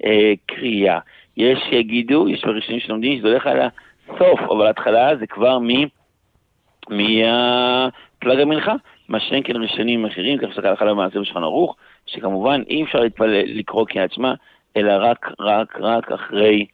הקריאה? 0.01 0.99
יש 1.37 1.59
שיגידו, 1.71 2.29
יש 2.29 2.45
ראשונים 2.45 2.81
שלומדים 2.81 3.19
שזה 3.19 3.29
הולך 3.29 3.47
על 3.47 3.61
הסוף, 3.61 4.41
אבל 4.41 4.67
ההתחלה 4.67 5.17
זה 5.17 5.27
כבר 5.27 5.59
מ... 5.59 5.69
מהפלג 6.91 8.41
המנחה, 8.41 8.75
מה 9.09 9.21
שאין 9.21 9.43
כן 9.43 9.57
ראשונים 9.57 10.07
אחרים, 10.07 10.39
כך 10.39 10.55
שאתה 10.55 10.69
הלכה 10.69 10.85
למעשה 10.85 11.21
בשולחן 11.21 11.43
ערוך, 11.43 11.77
שכמובן 12.07 12.63
אי 12.69 12.83
אפשר 12.83 13.01
להתפלל, 13.01 13.43
לקרוא 13.47 13.87
קריאת 13.87 14.13
שמע, 14.13 14.35
אלא 14.77 14.93
רק, 15.01 15.31
רק, 15.41 15.79
רק 15.81 16.13
אחרי 16.13 16.67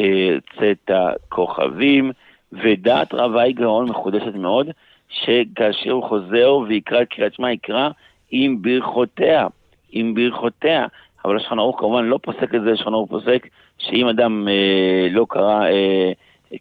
אה, 0.00 0.36
צאת 0.58 0.90
הכוכבים, 0.90 2.12
ודעת 2.52 3.14
רבי 3.14 3.52
גאון 3.52 3.88
מחודשת 3.88 4.34
מאוד, 4.34 4.70
שכאשר 5.08 5.90
הוא 5.90 6.04
חוזר 6.04 6.56
ויקרא 6.68 7.02
את 7.02 7.08
קריאת 7.08 7.34
שמע, 7.34 7.52
יקרא 7.52 7.88
עם 8.30 8.62
ברכותיה, 8.62 9.46
עם 9.90 10.14
ברכותיה. 10.14 10.86
אבל 11.26 11.36
השולחן 11.36 11.58
ערוך 11.58 11.80
כמובן 11.80 12.04
לא 12.04 12.18
פוסק 12.22 12.54
את 12.54 12.62
זה, 12.62 12.72
השולחן 12.72 12.92
ערוך 12.92 13.10
פוסק 13.10 13.46
שאם 13.78 14.08
אדם 14.08 14.48
אה, 14.48 15.08
לא 15.10 15.26
קרא, 15.28 15.64
אה, 15.64 16.12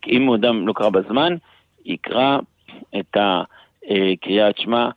אם 0.07 0.33
אדם 0.33 0.67
לא 0.67 0.73
קרא 0.73 0.89
בזמן, 0.89 1.35
יקרא 1.85 2.39
את 2.99 3.17
הקריאת 3.17 4.57
שמע 4.57 4.89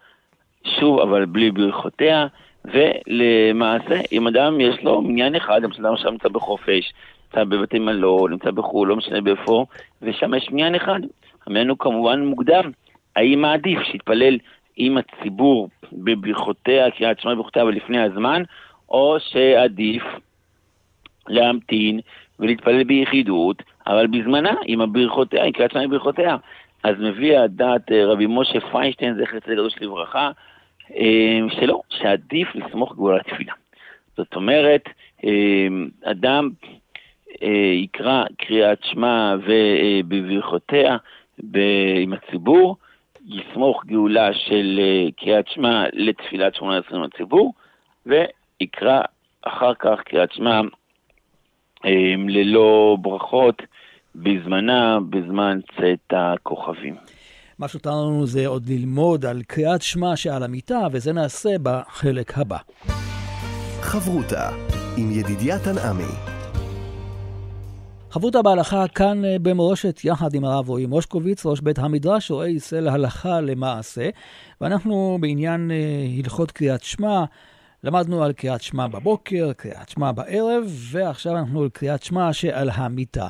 שוב, 0.65 1.01
אבל 1.01 1.25
בלי 1.25 1.51
ברכותיה, 1.51 2.27
ולמעשה, 2.65 4.01
אם 4.13 4.27
אדם 4.27 4.61
יש 4.61 4.83
לו 4.83 5.03
מניין 5.03 5.35
אחד, 5.35 5.63
למשל 5.63 5.87
אדם 5.87 5.95
עכשיו 5.95 6.11
נמצא 6.11 6.29
בחופש, 6.29 6.93
נמצא 7.27 7.45
בבתי 7.45 7.79
מלון, 7.79 8.31
נמצא 8.33 8.51
בחו"ל, 8.51 8.89
לא 8.89 8.97
משנה 8.97 9.21
באיפה, 9.21 9.65
ושם 10.03 10.35
יש 10.35 10.51
מניין 10.51 10.75
אחד, 10.75 11.01
המניין 11.47 11.69
הוא 11.69 11.79
כמובן 11.79 12.25
מוקדם. 12.25 12.71
האם 13.17 13.41
מעדיף 13.43 13.79
שיתפלל 13.83 14.39
עם 14.77 14.99
הציבור 14.99 15.69
בברכותיה, 15.93 16.91
קריאת 16.91 17.21
שמע 17.21 17.35
בברכותיה 17.35 17.65
ולפני 17.65 18.01
הזמן, 18.01 18.43
או 18.89 19.17
שעדיף 19.21 20.03
להמתין 21.29 22.01
ולהתפלל 22.39 22.85
ביחידות, 22.85 23.63
אבל 23.87 24.07
בזמנה, 24.07 24.55
עם 24.65 24.81
הברכותיה, 24.81 25.45
עם 25.45 25.53
קריאת 25.53 25.71
שמע 25.71 25.87
בברכותיה. 25.87 26.37
אז 26.83 26.95
מביא 26.99 27.39
הדעת 27.39 27.93
אה, 27.93 28.07
רבי 28.07 28.27
משה 28.29 28.61
פיינשטיין, 28.61 29.15
זכר 29.15 29.41
צדיק 29.41 29.55
קדוש 29.55 29.75
לברכה, 29.81 30.31
אה, 30.97 31.39
שלא, 31.51 31.81
שעדיף 31.91 32.49
לסמוך 32.55 32.93
גבול 32.93 33.21
התפילה. 33.21 33.53
זאת 34.17 34.35
אומרת, 34.35 34.85
אה, 35.25 35.69
אדם 36.05 36.51
יקרא 37.73 38.25
קריאת 38.39 38.79
שמע 38.85 39.35
ובברכותיה 39.43 40.97
עם 42.03 42.13
הציבור, 42.13 42.77
יסמוך 43.27 43.85
גאולה 43.87 44.35
של 44.35 44.81
קריאת 45.17 45.49
שמע 45.49 45.85
לתפילת 45.93 46.55
שמונה 46.55 46.79
עשרים 46.79 47.03
לציבור, 47.03 47.53
ויקרא 48.61 49.01
אחר 49.43 49.75
כך 49.75 50.01
קריאת 50.05 50.33
שמע 50.33 50.61
ללא 52.29 52.97
ברכות 53.01 53.63
בזמנה, 54.15 54.99
בזמן 55.11 55.59
צאת 55.77 56.13
הכוכבים. 56.13 56.97
מה 57.59 57.69
שנותר 57.69 57.91
לנו 57.91 58.27
זה 58.27 58.47
עוד 58.47 58.69
ללמוד 58.69 59.27
על 59.27 59.43
קריאת 59.43 59.83
שמע 59.83 60.17
שעל 60.17 60.43
המיטה, 60.43 60.87
וזה 60.93 61.13
נעשה 61.13 61.51
בחלק 61.63 62.39
הבא. 62.39 62.59
חברותה 63.81 64.51
עם 64.97 65.11
ידידיה 65.11 65.59
תנעמי. 65.59 66.39
חברותה 68.11 68.43
בהלכה 68.43 68.89
כאן 68.89 69.25
אה, 69.25 69.37
במורשת 69.43 70.05
יחד 70.05 70.35
עם 70.35 70.45
הרב 70.45 70.69
רועי 70.69 70.87
מושקוביץ, 70.87 71.47
ראש 71.47 71.61
בית 71.61 71.79
המדרש, 71.79 72.31
רואה 72.31 72.49
ישראל 72.49 72.89
הלכה 72.89 73.41
למעשה, 73.41 74.09
ואנחנו 74.61 75.19
בעניין 75.21 75.71
אה, 75.71 75.77
הלכות 76.19 76.51
קריאת 76.51 76.83
שמע. 76.83 77.25
למדנו 77.85 78.25
על 78.25 78.33
קריאת 78.33 78.63
שמע 78.63 78.87
בבוקר, 78.87 79.53
קריאת 79.53 79.89
שמע 79.89 80.13
בערב, 80.13 80.65
ועכשיו 80.93 81.37
אנחנו 81.37 81.63
על 81.63 81.69
קריאת 81.69 82.03
שמע 82.03 82.33
שעל 82.33 82.69
המיטה. 82.75 83.27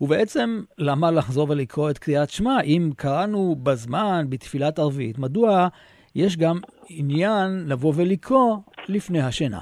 ובעצם, 0.00 0.60
למה 0.78 1.10
לחזור 1.10 1.50
ולקרוא 1.50 1.90
את 1.90 1.98
קריאת 1.98 2.30
שמע 2.30 2.60
אם 2.60 2.90
קראנו 2.96 3.56
בזמן, 3.62 4.26
בתפילת 4.28 4.78
ערבית? 4.78 5.18
מדוע 5.18 5.68
יש 6.14 6.36
גם 6.36 6.56
עניין 6.88 7.64
לבוא 7.66 7.92
ולקרוא 7.96 8.56
לפני 8.88 9.20
השינה? 9.20 9.60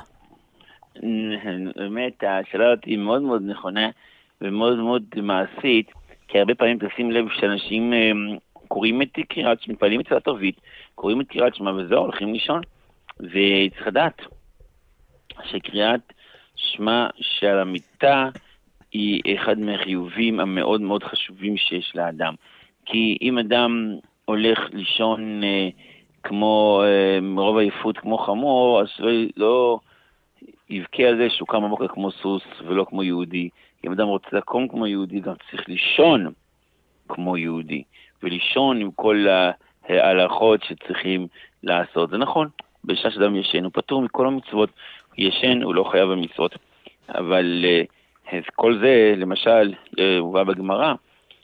באמת, 1.77 2.25
השאלה 2.27 2.67
הזאת 2.67 2.85
היא 2.85 2.99
מאוד 2.99 3.23
מאוד 3.23 3.43
נכונה 3.47 3.89
ומאוד 4.41 4.79
מאוד 4.79 5.03
מעשית, 5.23 5.91
כי 6.29 6.39
הרבה 6.39 6.55
פעמים 6.55 6.79
תשים 6.79 7.11
לב 7.11 7.25
שאנשים 7.41 7.93
אה, 7.93 8.11
קוראים 8.69 9.03
את 9.03 9.09
קריאת 9.29 9.61
שמע, 9.61 9.75
מתפללים 9.75 10.01
את 10.01 10.05
תפילת 10.07 10.29
ערבית, 10.29 10.61
קוראים 10.95 11.21
את 11.21 11.29
קריאת 11.29 11.55
שמע 11.55 11.73
וזהו, 11.73 11.99
הולכים 11.99 12.33
לישון. 12.33 12.61
וצריך 13.21 13.87
לדעת 13.87 14.23
שקריאת 15.45 16.13
שמע 16.57 17.07
שעל 17.21 17.59
המיטה 17.59 18.29
היא 18.93 19.23
אחד 19.35 19.59
מהחיובים 19.59 20.41
המאוד 20.41 20.81
מאוד 20.81 21.05
חשובים 21.05 21.57
שיש 21.57 21.93
לאדם. 21.95 22.35
כי 22.87 23.19
אם 23.23 23.39
אדם 23.39 23.95
הולך 24.25 24.59
לישון 24.73 25.45
אה, 25.45 25.69
כמו, 26.23 26.83
אה, 26.85 27.21
מרוב 27.21 27.59
עייפות 27.59 27.99
כמו 27.99 28.19
חמור, 28.19 28.81
אז 28.81 28.89
לא, 28.99 29.13
לא 29.37 29.79
יבכה 30.71 31.03
על 31.03 31.17
זה 31.17 31.31
שהוא 31.31 31.49
קם 31.49 31.65
בבוקר 31.65 31.89
כמו 31.89 32.11
סוס 32.11 32.43
ולא 32.67 32.87
כמו 32.89 33.03
יהודי. 33.03 33.49
אם 33.87 33.93
אדם 33.93 34.07
רוצה 34.07 34.29
לקום 34.33 34.69
כמו 34.69 34.87
יהודי, 34.87 35.21
גם 35.21 35.35
צריך 35.51 35.69
לישון 35.69 36.33
כמו 37.09 37.37
יהודי, 37.37 37.83
ולישון 38.23 38.81
עם 38.81 38.91
כל 38.91 39.27
ההלכות 39.89 40.63
שצריכים 40.63 41.27
לעשות. 41.63 42.11
זה 42.11 42.19
נכון, 42.19 42.49
בשעה 42.85 43.11
שאדם 43.11 43.37
ישן 43.37 43.65
הוא 43.65 43.73
פטור 43.75 44.03
מכל 44.03 44.27
המצוות. 44.27 44.71
הוא 45.09 45.25
ישן, 45.25 45.63
הוא 45.63 45.75
לא 45.75 45.85
חייב 45.85 46.09
במצוות. 46.09 46.55
אבל 47.09 47.65
אה, 48.33 48.39
כל 48.55 48.79
זה, 48.79 49.15
למשל, 49.17 49.75
אה, 49.99 50.19
הובא 50.19 50.45
בגמרא, 50.45 50.95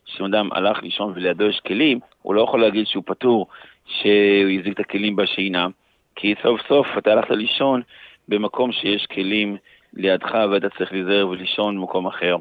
שאם 0.05 0.25
אדם 0.25 0.49
הלך 0.53 0.83
לישון 0.83 1.13
ולידו 1.17 1.45
יש 1.45 1.61
כלים, 1.61 2.01
הוא 2.23 2.35
לא 2.35 2.43
יכול 2.43 2.61
להגיד 2.61 2.87
שהוא 2.87 3.03
פטור 3.07 3.47
שהוא 3.87 4.49
יזיק 4.49 4.75
את 4.75 4.81
הכלים 4.81 5.17
בשינה, 5.17 5.69
כי 6.17 6.35
סוף 6.43 6.61
סוף 6.69 6.87
אתה 6.99 7.13
הלכת 7.13 7.31
לישון 7.31 7.83
במקום 8.29 8.73
שיש 8.73 9.07
כלים 9.07 9.57
לידך 9.95 10.39
ואתה 10.51 10.69
צריך 10.69 10.93
להיזהר 10.93 11.29
ולישון 11.29 11.77
במקום 11.77 12.07
אחר. 12.07 12.37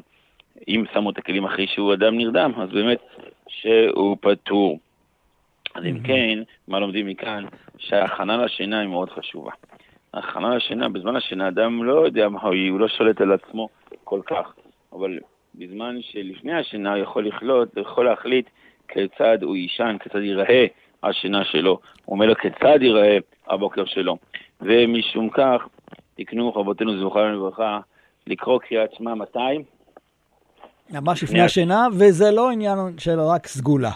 אם 0.68 0.84
שמו 0.94 1.10
את 1.10 1.18
הכלים 1.18 1.44
אחרי 1.44 1.66
שהוא 1.66 1.94
אדם 1.94 2.18
נרדם, 2.18 2.52
אז 2.56 2.70
באמת 2.70 2.98
שהוא 3.48 4.16
פטור. 4.20 4.78
אז 5.74 5.84
אם 5.84 6.00
כן, 6.00 6.38
מה 6.68 6.80
לומדים 6.80 7.06
מכאן? 7.06 7.44
שההכנה 7.78 8.36
לשינה 8.36 8.80
היא 8.80 8.88
מאוד 8.88 9.10
חשובה. 9.10 9.50
ההכנה 10.14 10.56
לשינה, 10.56 10.88
בזמן 10.88 11.16
השינה 11.16 11.48
אדם 11.48 11.84
לא 11.84 12.04
יודע 12.06 12.28
מה 12.28 12.40
הוא, 12.40 12.54
הוא 12.70 12.80
לא 12.80 12.88
שולט 12.88 13.20
על 13.20 13.32
עצמו. 13.32 13.68
כל 14.04 14.20
כך, 14.26 14.54
אבל 14.92 15.18
בזמן 15.54 15.96
שלפני 16.00 16.52
השינה 16.52 16.94
הוא 16.94 17.02
יכול 17.02 17.26
לכלות, 17.26 17.68
הוא 17.74 17.82
יכול 17.82 18.04
להחליט 18.04 18.46
כיצד 18.88 19.42
הוא 19.42 19.56
יישן, 19.56 19.96
כיצד 20.02 20.22
ייראה 20.22 20.66
השינה 21.02 21.44
שלו. 21.44 21.80
הוא 22.04 22.14
אומר 22.14 22.26
לו 22.26 22.34
כיצד 22.34 22.82
ייראה 22.82 23.18
הבוקר 23.48 23.84
שלו. 23.84 24.16
ומשום 24.60 25.30
כך, 25.30 25.62
תקנו 26.16 26.52
רבותינו 26.52 27.08
זכרנו 27.08 27.36
לברכה, 27.36 27.80
לקרוא 28.26 28.58
קריאת 28.58 28.94
שמע 28.94 29.14
מתי? 29.14 29.38
ממש 30.90 31.22
לפני 31.22 31.40
השינה, 31.40 31.86
וזה 31.92 32.30
לא 32.30 32.50
עניין 32.50 32.78
של 32.98 33.20
רק 33.20 33.46
סגולה. 33.46 33.90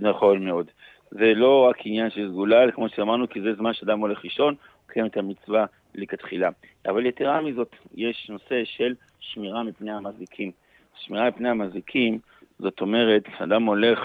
נכון 0.00 0.44
מאוד. 0.44 0.70
זה 1.10 1.34
לא 1.34 1.66
רק 1.70 1.76
עניין 1.84 2.10
של 2.10 2.28
סגולה, 2.30 2.72
כמו 2.72 2.88
שאמרנו, 2.88 3.28
כי 3.28 3.40
זה 3.40 3.54
זמן 3.54 3.74
שאדם 3.74 4.00
הולך 4.00 4.24
לישון, 4.24 4.54
הוא 4.54 4.88
קיים 4.92 5.06
את 5.06 5.16
המצווה 5.16 5.66
לכתחילה. 5.94 6.48
אבל 6.86 7.06
יתרה 7.06 7.40
מזאת, 7.40 7.76
יש 7.94 8.30
נושא 8.30 8.64
של 8.64 8.94
שמירה 9.20 9.62
מפני 9.62 9.92
המזיקים. 9.92 10.50
שמירה 10.96 11.28
מפני 11.28 11.48
המזיקים, 11.48 12.18
זאת 12.58 12.80
אומרת, 12.80 13.22
אדם 13.38 13.62
הולך 13.62 13.98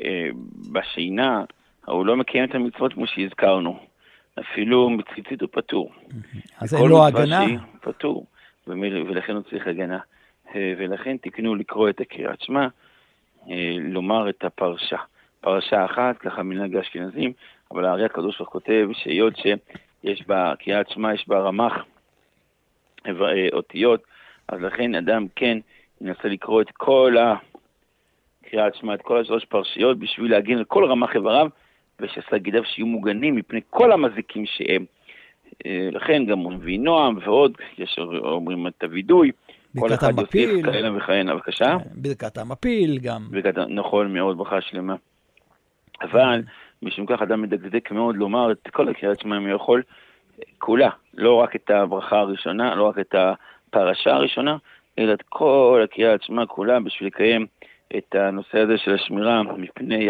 אה, 0.00 0.28
בשינה, 0.72 1.44
הוא 1.86 2.06
לא 2.06 2.16
מקיים 2.16 2.44
את 2.44 2.54
המצוות 2.54 2.92
כמו 2.92 3.06
שהזכרנו. 3.06 3.78
אפילו 4.40 4.90
מציצית 4.90 5.40
הוא 5.40 5.48
פטור. 5.52 5.92
אז 6.58 6.74
אין 6.74 6.88
לו 6.88 7.06
הגנה? 7.06 7.44
פטור, 7.80 8.26
ולכן 8.66 9.32
הוא 9.32 9.42
צריך 9.50 9.66
הגנה. 9.66 9.98
אה, 10.54 10.74
ולכן 10.78 11.16
תקנו 11.16 11.54
לקרוא 11.54 11.88
את 11.88 12.00
הקריאת 12.00 12.40
שמע, 12.40 12.68
לומר 13.78 14.28
את 14.28 14.44
הפרשה. 14.44 14.98
פרשה 15.40 15.84
אחת, 15.84 16.18
ככה 16.18 16.42
מנהג 16.42 16.76
האשכנזים, 16.76 17.32
אבל 17.70 17.84
הארי 17.84 18.04
הקדוש 18.04 18.38
ברוך 18.38 18.50
כותב 18.50 18.88
שהיות 18.92 19.34
יש 20.04 20.26
בה, 20.26 20.52
קריאת 20.58 20.90
שמע 20.90 21.14
יש 21.14 21.28
בה 21.28 21.38
רמ"ח 21.38 21.84
אה, 23.06 23.12
אותיות, 23.52 24.02
אז 24.48 24.60
לכן 24.60 24.94
אדם 24.94 25.26
כן 25.36 25.58
ינסה 26.00 26.28
לקרוא 26.28 26.62
את 26.62 26.70
כל 26.70 27.16
הקריאת 27.18 28.74
שמע, 28.74 28.94
את 28.94 29.02
כל 29.02 29.20
השלוש 29.20 29.44
פרשיות, 29.44 29.98
בשביל 29.98 30.30
להגן 30.30 30.58
על 30.58 30.64
כל 30.64 30.84
רמ"ח 30.84 31.14
איבריו, 31.14 31.48
ושסגידיו 32.00 32.64
שיהיו 32.64 32.86
מוגנים 32.86 33.36
מפני 33.36 33.60
כל 33.70 33.92
המזיקים 33.92 34.46
שהם. 34.46 34.84
אה, 35.66 35.88
לכן 35.92 36.26
גם 36.26 36.38
הוא 36.38 36.52
מביא 36.52 36.78
נועם 36.78 37.18
ועוד, 37.24 37.52
יש 37.78 37.98
אומרים 37.98 38.66
את 38.66 38.82
הווידוי. 38.82 39.30
ברכת 39.74 40.02
המפיל. 40.02 40.62
כהנה 40.62 40.96
וכהנה, 40.96 41.34
בבקשה. 41.34 41.76
ברכת 41.94 42.38
המפיל 42.38 42.98
גם. 42.98 43.22
ברכת, 43.30 43.58
נכון 43.68 44.14
מאוד, 44.14 44.38
ברכה 44.38 44.60
שלמה. 44.60 44.94
אבל 46.02 46.42
משום 46.82 47.06
כך 47.06 47.22
אדם 47.22 47.42
מדקדק 47.42 47.90
מאוד 47.90 48.16
לומר 48.16 48.52
את 48.52 48.68
כל 48.72 48.88
הקריאת 48.88 49.20
שמע 49.20 49.36
אם 49.36 49.46
הוא 49.46 49.56
יכול, 49.56 49.82
כולה, 50.58 50.90
לא 51.14 51.34
רק 51.34 51.56
את 51.56 51.70
הברכה 51.70 52.18
הראשונה, 52.18 52.74
לא 52.74 52.88
רק 52.88 52.98
את 52.98 53.14
הפרשה 53.14 54.14
הראשונה, 54.14 54.56
אלא 54.98 55.12
את 55.12 55.22
כל 55.28 55.80
הקריאת 55.84 56.22
שמע 56.22 56.46
כולה 56.46 56.80
בשביל 56.80 57.06
לקיים 57.06 57.46
את 57.96 58.14
הנושא 58.14 58.58
הזה 58.58 58.78
של 58.78 58.94
השמירה 58.94 59.42
מפני 59.42 60.08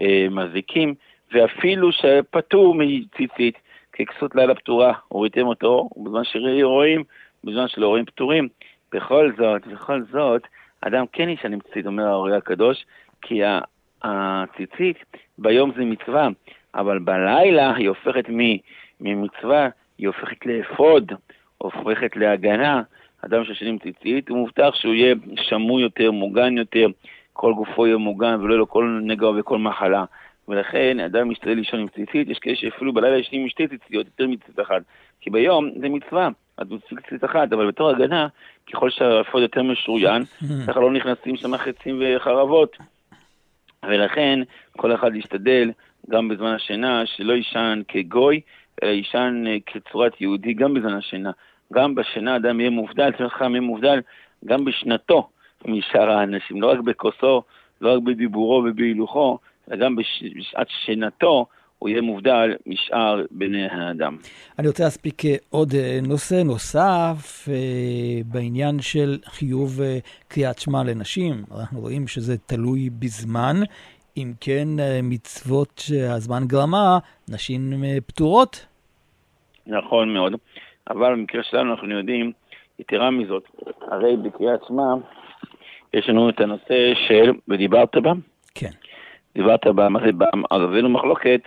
המזיקים, 0.00 0.94
ואפילו 1.32 1.92
שפטור 1.92 2.74
מציצית, 2.74 3.58
ככסות 3.92 4.34
לילה 4.34 4.54
פטורה, 4.54 4.92
הוריתם 5.08 5.46
אותו, 5.46 5.88
ובזמן 5.96 6.24
שרואים, 6.24 7.04
בזמן 7.44 7.68
שלא 7.68 7.88
רואים 7.88 8.04
פטורים, 8.04 8.48
בכל 8.94 9.32
זאת, 9.38 9.66
בכל 9.66 10.02
זאת, 10.12 10.42
אדם 10.80 11.04
כן 11.12 11.28
ישן 11.28 11.52
עם 11.52 11.60
ציצית, 11.60 11.86
אומר 11.86 12.06
האורי 12.06 12.36
הקדוש, 12.36 12.84
כי 13.22 13.40
הציצית 14.02 14.96
ביום 15.38 15.72
זה 15.76 15.84
מצווה, 15.84 16.28
אבל 16.74 16.98
בלילה 16.98 17.74
היא 17.74 17.88
הופכת 17.88 18.24
ממצווה, 19.00 19.68
היא 19.98 20.06
הופכת 20.06 20.46
לאפוד, 20.46 21.12
הופכת 21.58 22.16
להגנה. 22.16 22.82
אדם 23.24 23.44
שישן 23.44 23.66
עם 23.66 23.78
ציצית, 23.78 24.28
הוא 24.28 24.38
מובטח 24.38 24.74
שהוא 24.74 24.94
יהיה 24.94 25.14
שמור 25.36 25.80
יותר, 25.80 26.10
מוגן 26.10 26.58
יותר, 26.58 26.86
כל 27.32 27.54
גופו 27.54 27.86
יהיה 27.86 27.96
מוגן 27.96 28.34
ולא 28.40 28.52
יהיה 28.52 28.58
לו 28.58 28.68
כל 28.68 29.00
נגע 29.02 29.28
וכל 29.28 29.58
מחלה. 29.58 30.04
ולכן 30.48 31.00
אדם 31.00 31.30
משתדל 31.30 31.52
לישון 31.54 31.80
עם 31.80 31.88
ציצית, 31.88 32.28
יש 32.28 32.38
כאלה 32.38 32.56
שאפילו 32.56 32.92
בלילה 32.92 33.18
ישנים 33.18 33.42
עם 33.42 33.48
שתי 33.48 33.68
ציציות, 33.68 34.06
יותר 34.06 34.26
מציצית 34.26 34.60
אחת. 34.60 34.82
כי 35.20 35.30
ביום 35.30 35.70
זה 35.80 35.88
מצווה, 35.88 36.28
אז 36.58 36.66
הוא 36.70 36.78
צריך 36.88 37.00
ציצית 37.00 37.24
אחת, 37.24 37.52
אבל 37.52 37.68
בתור 37.68 37.90
הגנה, 37.90 38.28
ככל 38.72 38.90
שהאפוד 38.90 39.42
יותר 39.42 39.62
משוריין, 39.62 40.22
ככה 40.66 40.80
לא 40.80 40.92
נכנסים 40.92 41.36
שם 41.36 41.56
חצים 41.56 42.02
וחרבות. 42.16 42.76
ולכן 43.88 44.40
כל 44.76 44.94
אחד 44.94 45.14
ישתדל, 45.14 45.70
גם 46.10 46.28
בזמן 46.28 46.54
השינה, 46.54 47.06
שלא 47.06 47.32
יישן 47.32 47.82
כגוי, 47.88 48.40
אלא 48.82 48.90
יישן 48.90 49.44
אה, 49.46 49.56
כצורת 49.66 50.20
יהודי 50.20 50.54
גם 50.54 50.74
בזמן 50.74 50.94
השינה. 50.94 51.30
גם 51.72 51.94
בשינה 51.94 52.36
אדם 52.36 52.60
יהיה 52.60 52.70
מובדל, 52.70 53.10
חכם 53.28 53.50
יהיה 53.50 53.60
מובדל 53.60 54.00
גם 54.44 54.64
בשנתו 54.64 55.28
משאר 55.66 56.10
האנשים, 56.10 56.62
לא 56.62 56.70
רק 56.70 56.78
בכוסו, 56.78 57.42
לא 57.80 57.94
רק 57.94 58.02
בדיבורו 58.02 58.64
ובהילוכו, 58.66 59.38
אלא 59.70 59.76
גם 59.76 59.96
בשעת 59.96 60.66
שינתו 60.84 61.46
הוא 61.78 61.88
יהיה 61.88 62.02
מובדל 62.02 62.54
משאר 62.66 63.24
בני 63.30 63.66
האדם. 63.70 64.16
אני 64.58 64.68
רוצה 64.68 64.84
להספיק 64.84 65.24
אה, 65.24 65.34
עוד 65.50 65.74
אה, 65.74 65.98
נושא 66.02 66.42
נוסף 66.44 67.48
אה, 67.48 67.54
בעניין 68.26 68.80
של 68.80 69.18
חיוב 69.24 69.80
קריאת 70.28 70.58
שמע 70.58 70.84
לנשים. 70.84 71.44
אנחנו 71.60 71.80
רואים 71.80 72.06
שזה 72.06 72.38
תלוי 72.38 72.90
בזמן. 72.90 73.56
אם 74.16 74.32
כן, 74.40 74.68
מצוות 75.02 75.82
שהזמן 75.86 76.42
גרמה, 76.46 76.98
נשים 77.28 77.72
פטורות. 78.06 78.66
נכון 79.66 80.14
מאוד, 80.14 80.32
אבל 80.90 81.12
במקרה 81.12 81.42
שלנו 81.42 81.70
אנחנו 81.70 81.98
יודעים, 81.98 82.32
יתרה 82.78 83.10
מזאת, 83.10 83.44
הרי 83.80 84.16
בקריאת 84.16 84.60
שמע 84.68 84.94
יש 85.94 86.08
לנו 86.08 86.28
את 86.28 86.40
הנושא 86.40 86.94
של, 87.08 87.32
ודיברת 87.48 87.96
בה? 87.96 88.12
כן. 88.54 88.70
דיברת 89.34 89.66
בה, 89.66 89.88
מה 89.88 90.00
זה 90.06 90.12
בעם? 90.12 90.42
אז 90.50 90.62
הבאנו 90.62 90.88
מחלוקת 90.88 91.40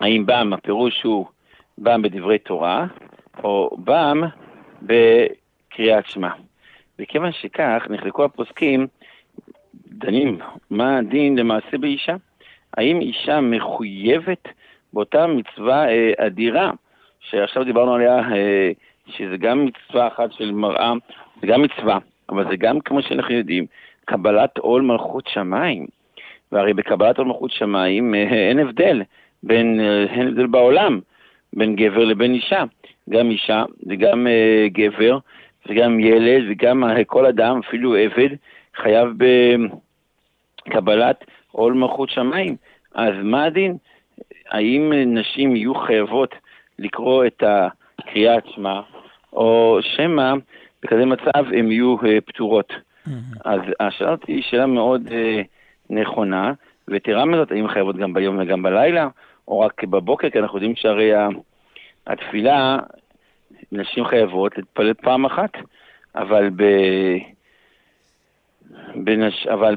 האם 0.00 0.26
בעם 0.26 0.52
הפירוש 0.52 1.02
הוא 1.02 1.26
בעם 1.78 2.02
בדברי 2.02 2.38
תורה, 2.38 2.86
או 3.44 3.76
בעם 3.78 4.24
בקריאת 4.82 6.06
שמע. 6.06 6.30
וכיוון 6.98 7.32
שכך, 7.32 7.86
נחלקו 7.90 8.24
הפוסקים, 8.24 8.86
דנים, 9.88 10.38
מה 10.70 10.98
הדין 10.98 11.38
למעשה 11.38 11.78
באישה? 11.78 12.16
האם 12.76 13.00
אישה 13.00 13.40
מחויבת 13.40 14.48
באותה 14.92 15.26
מצווה 15.26 15.88
אה, 15.88 16.12
אדירה, 16.16 16.70
שעכשיו 17.20 17.64
דיברנו 17.64 17.94
עליה, 17.94 18.18
אה, 18.18 18.70
שזה 19.06 19.36
גם 19.36 19.64
מצווה 19.64 20.08
אחת 20.08 20.32
של 20.32 20.52
מראה, 20.52 20.92
זה 21.40 21.46
גם 21.46 21.62
מצווה, 21.62 21.98
אבל 22.28 22.50
זה 22.50 22.56
גם, 22.56 22.80
כמו 22.80 23.02
שאנחנו 23.02 23.34
יודעים, 23.34 23.66
קבלת 24.04 24.58
עול 24.58 24.82
מלכות 24.82 25.26
שמיים. 25.26 25.86
והרי 26.52 26.74
בקבלת 26.74 27.18
עול 27.18 27.26
מלכות 27.26 27.50
שמיים 27.50 28.14
אה, 28.14 28.48
אין 28.48 28.58
הבדל 28.58 29.02
בין, 29.42 29.80
אה, 29.80 30.04
אין 30.04 30.28
הבדל 30.28 30.46
בעולם 30.46 31.00
בין 31.52 31.76
גבר 31.76 32.04
לבין 32.04 32.34
אישה. 32.34 32.64
גם 33.10 33.30
אישה 33.30 33.64
וגם 33.86 34.26
uh, 34.26 34.68
גבר 34.72 35.18
וגם 35.68 36.00
ילד 36.00 36.44
וגם 36.50 36.84
כל 37.06 37.26
אדם, 37.26 37.60
אפילו 37.68 37.96
עבד, 37.96 38.28
חייב 38.76 39.08
בקבלת 40.66 41.24
עול 41.52 41.72
מלכות 41.72 42.10
שמיים. 42.10 42.56
אז 42.94 43.14
מה 43.22 43.44
הדין? 43.44 43.76
האם 44.50 44.92
נשים 45.06 45.56
יהיו 45.56 45.74
חייבות 45.74 46.34
לקרוא 46.78 47.26
את 47.26 47.42
הקריאת 47.98 48.46
שמע, 48.46 48.80
או 49.32 49.78
שמא 49.82 50.34
בכזה 50.82 51.06
מצב 51.06 51.44
הן 51.52 51.72
יהיו 51.72 51.96
uh, 51.96 52.20
פטורות? 52.26 52.72
Mm-hmm. 52.72 53.10
אז 53.44 53.60
השאלה 53.80 54.10
הזאת 54.10 54.24
היא 54.26 54.42
שאלה 54.42 54.66
מאוד 54.66 55.06
uh, 55.06 55.12
נכונה, 55.90 56.52
ויתרה 56.90 57.24
מזאת, 57.24 57.52
האם 57.52 57.68
חייבות 57.68 57.96
גם 57.96 58.14
ביום 58.14 58.38
וגם 58.38 58.62
בלילה? 58.62 59.08
או 59.48 59.60
רק 59.60 59.84
בבוקר, 59.84 60.30
כי 60.30 60.38
אנחנו 60.38 60.56
יודעים 60.56 60.76
שהרי 60.76 61.10
התפילה, 62.06 62.78
נשים 63.72 64.04
חייבות 64.04 64.58
להתפלל 64.58 64.94
פעם 64.94 65.24
אחת, 65.24 65.50
אבל 66.14 66.50
ב... 66.56 66.64
בנש... 68.94 69.46
אבל 69.46 69.76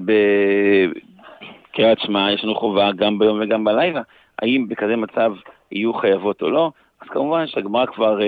בקריאת 1.69 1.99
שמע 1.99 2.31
יש 2.31 2.43
לנו 2.43 2.55
חובה 2.55 2.91
גם 2.91 3.19
ביום 3.19 3.39
וגם 3.41 3.63
בלילה. 3.63 4.01
האם 4.39 4.67
בכזה 4.67 4.95
מצב 4.95 5.33
יהיו 5.71 5.93
חייבות 5.93 6.41
או 6.41 6.49
לא? 6.49 6.71
אז 7.01 7.07
כמובן 7.07 7.47
שהגמרא 7.47 7.85
כבר 7.85 8.19
uh, 8.19 8.23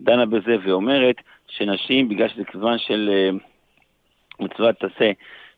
דנה 0.00 0.26
בזה 0.26 0.56
ואומרת 0.62 1.16
שנשים, 1.48 2.08
בגלל 2.08 2.28
שזה 2.28 2.42
זמן 2.54 2.78
של 2.78 3.10
uh, 3.10 3.36
מצוות 4.44 4.76
תעשה, 4.76 5.10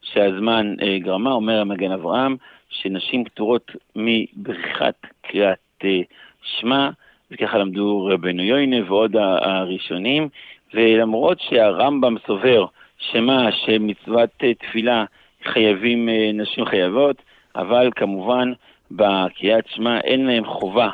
שהזמן 0.03 0.75
uh, 0.79 0.85
גרמה, 1.05 1.33
אומר 1.33 1.61
המגן 1.61 1.93
אברהם, 1.93 2.37
שנשים 2.71 3.25
פטורות 3.25 3.73
מבריחת 3.97 5.07
קריאת 5.23 5.59
אה, 5.85 6.01
שמע, 6.43 6.91
וככה 7.31 7.59
למדו 7.59 8.09
רבנו 8.11 8.43
יוינה 8.43 8.77
ועוד 8.87 9.17
הראשונים, 9.17 10.29
ולמרות 10.75 11.41
שהרמב"ם 11.41 12.17
סובר 12.27 12.67
שמה, 12.99 13.53
שמצוות 13.53 14.31
אה, 14.43 14.55
תפילה 14.55 15.05
חייבים, 15.45 16.09
אה, 16.09 16.31
נשים 16.35 16.65
חייבות, 16.65 17.23
אבל 17.57 17.91
כמובן 17.97 18.53
בקריאת 18.91 19.65
שמע 19.69 20.01
אין 20.01 20.27
להם 20.27 20.45
חובה 20.45 20.91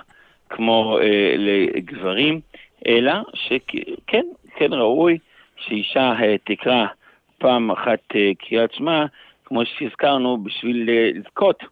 כמו 0.48 0.98
אה, 1.02 1.34
לגברים, 1.38 2.40
אלא 2.86 3.12
שכן, 3.34 4.26
כן 4.56 4.72
ראוי 4.72 5.18
שאישה 5.56 6.12
אה, 6.22 6.36
תקרא 6.44 6.86
פעם 7.38 7.70
אחת 7.70 8.00
אה, 8.14 8.30
קריאת 8.38 8.72
שמע, 8.72 9.06
כמו 9.46 9.66
שהזכרנו, 9.66 10.44
בשביל 10.44 10.90
לזכות 10.90 11.62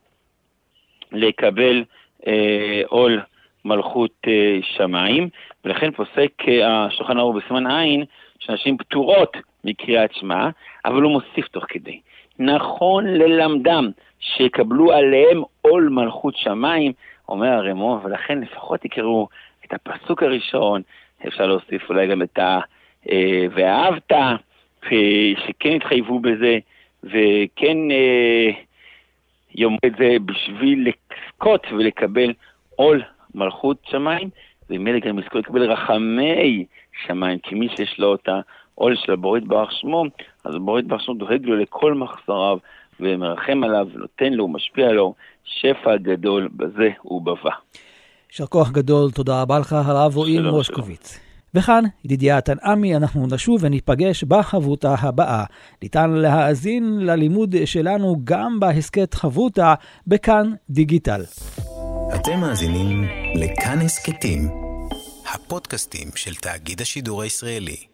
לקבל 1.12 1.84
אה, 2.26 2.82
עול 2.86 3.20
מלכות 3.64 4.14
אה, 4.26 4.58
שמיים, 4.62 5.28
ולכן 5.64 5.90
פוסק 5.90 6.30
אה, 6.48 6.84
השולחן 6.84 7.18
ערוך 7.18 7.36
בסימן 7.36 7.66
עין, 7.66 8.04
שנשים 8.38 8.76
פטורות 8.76 9.36
מקריאת 9.64 10.14
שמע, 10.14 10.48
אבל 10.84 11.02
הוא 11.02 11.12
מוסיף 11.12 11.48
תוך 11.48 11.64
כדי. 11.68 12.00
נכון 12.38 13.06
ללמדם 13.06 13.90
שיקבלו 14.20 14.92
עליהם 14.92 15.42
עול 15.62 15.88
מלכות 15.88 16.36
שמיים, 16.36 16.92
אומר 17.28 17.48
הרמו, 17.48 18.00
ולכן 18.04 18.40
לפחות 18.40 18.84
יקראו 18.84 19.28
את 19.64 19.72
הפסוק 19.72 20.22
הראשון, 20.22 20.82
אפשר 21.28 21.46
להוסיף 21.46 21.88
אולי 21.88 22.06
גם 22.06 22.22
את 22.22 22.38
ה... 22.38 22.60
אה, 23.10 23.46
ואהבת, 23.54 24.12
שכן 25.46 25.72
התחייבו 25.76 26.18
בזה, 26.18 26.58
וכן 27.04 27.90
אה, 27.90 28.50
יאמרו 29.54 29.78
את 29.86 29.92
זה 29.98 30.16
בשביל 30.24 30.88
לזכות 30.88 31.66
ולקבל 31.72 32.32
עול 32.76 33.02
מלכות 33.34 33.76
שמיים, 33.90 34.30
וממילא 34.70 34.98
גם 34.98 35.18
יזכו 35.18 35.38
לקבל 35.38 35.72
רחמי 35.72 36.64
שמיים, 37.06 37.38
כי 37.38 37.54
מי 37.54 37.68
שיש 37.76 37.98
לו 37.98 38.14
את 38.14 38.28
העול 38.28 38.96
של 38.96 39.12
הבורית 39.12 39.44
ברך 39.44 39.72
שמו, 39.72 40.04
אז 40.44 40.54
הבורית 40.54 40.86
ברך 40.86 41.00
שמו 41.00 41.14
דואג 41.14 41.44
לו 41.44 41.56
לכל 41.56 41.94
מחסריו, 41.94 42.58
ומרחם 43.00 43.64
עליו, 43.64 43.88
נותן 43.94 44.32
לו, 44.32 44.48
משפיע 44.48 44.92
לו, 44.92 45.14
שפע 45.44 45.96
גדול 45.96 46.48
בזה 46.56 46.90
ובבא. 47.04 47.50
יישר 48.30 48.46
כוח 48.46 48.70
גדול, 48.70 49.10
תודה 49.10 49.42
רבה 49.42 49.58
לך, 49.58 49.72
הרב 49.72 50.16
רועי 50.16 50.38
מושקוביץ. 50.38 51.20
וכאן, 51.54 51.84
ידידיה 52.04 52.40
תנעמי, 52.40 52.96
אנחנו 52.96 53.26
נשוב 53.26 53.60
וניפגש 53.60 54.24
בחברותה 54.24 54.94
הבאה. 54.98 55.44
ניתן 55.82 56.10
להאזין 56.10 56.98
ללימוד 57.00 57.54
שלנו 57.64 58.16
גם 58.24 58.60
בהסכת 58.60 59.14
חברותה 59.14 59.74
בכאן 60.06 60.52
דיגיטל. 60.70 61.24
אתם 62.14 62.40
מאזינים 62.40 63.04
לכאן 63.34 63.78
הסכתים, 63.80 64.48
הפודקאסטים 65.34 66.08
של 66.14 66.34
תאגיד 66.34 66.80
השידור 66.80 67.22
הישראלי. 67.22 67.93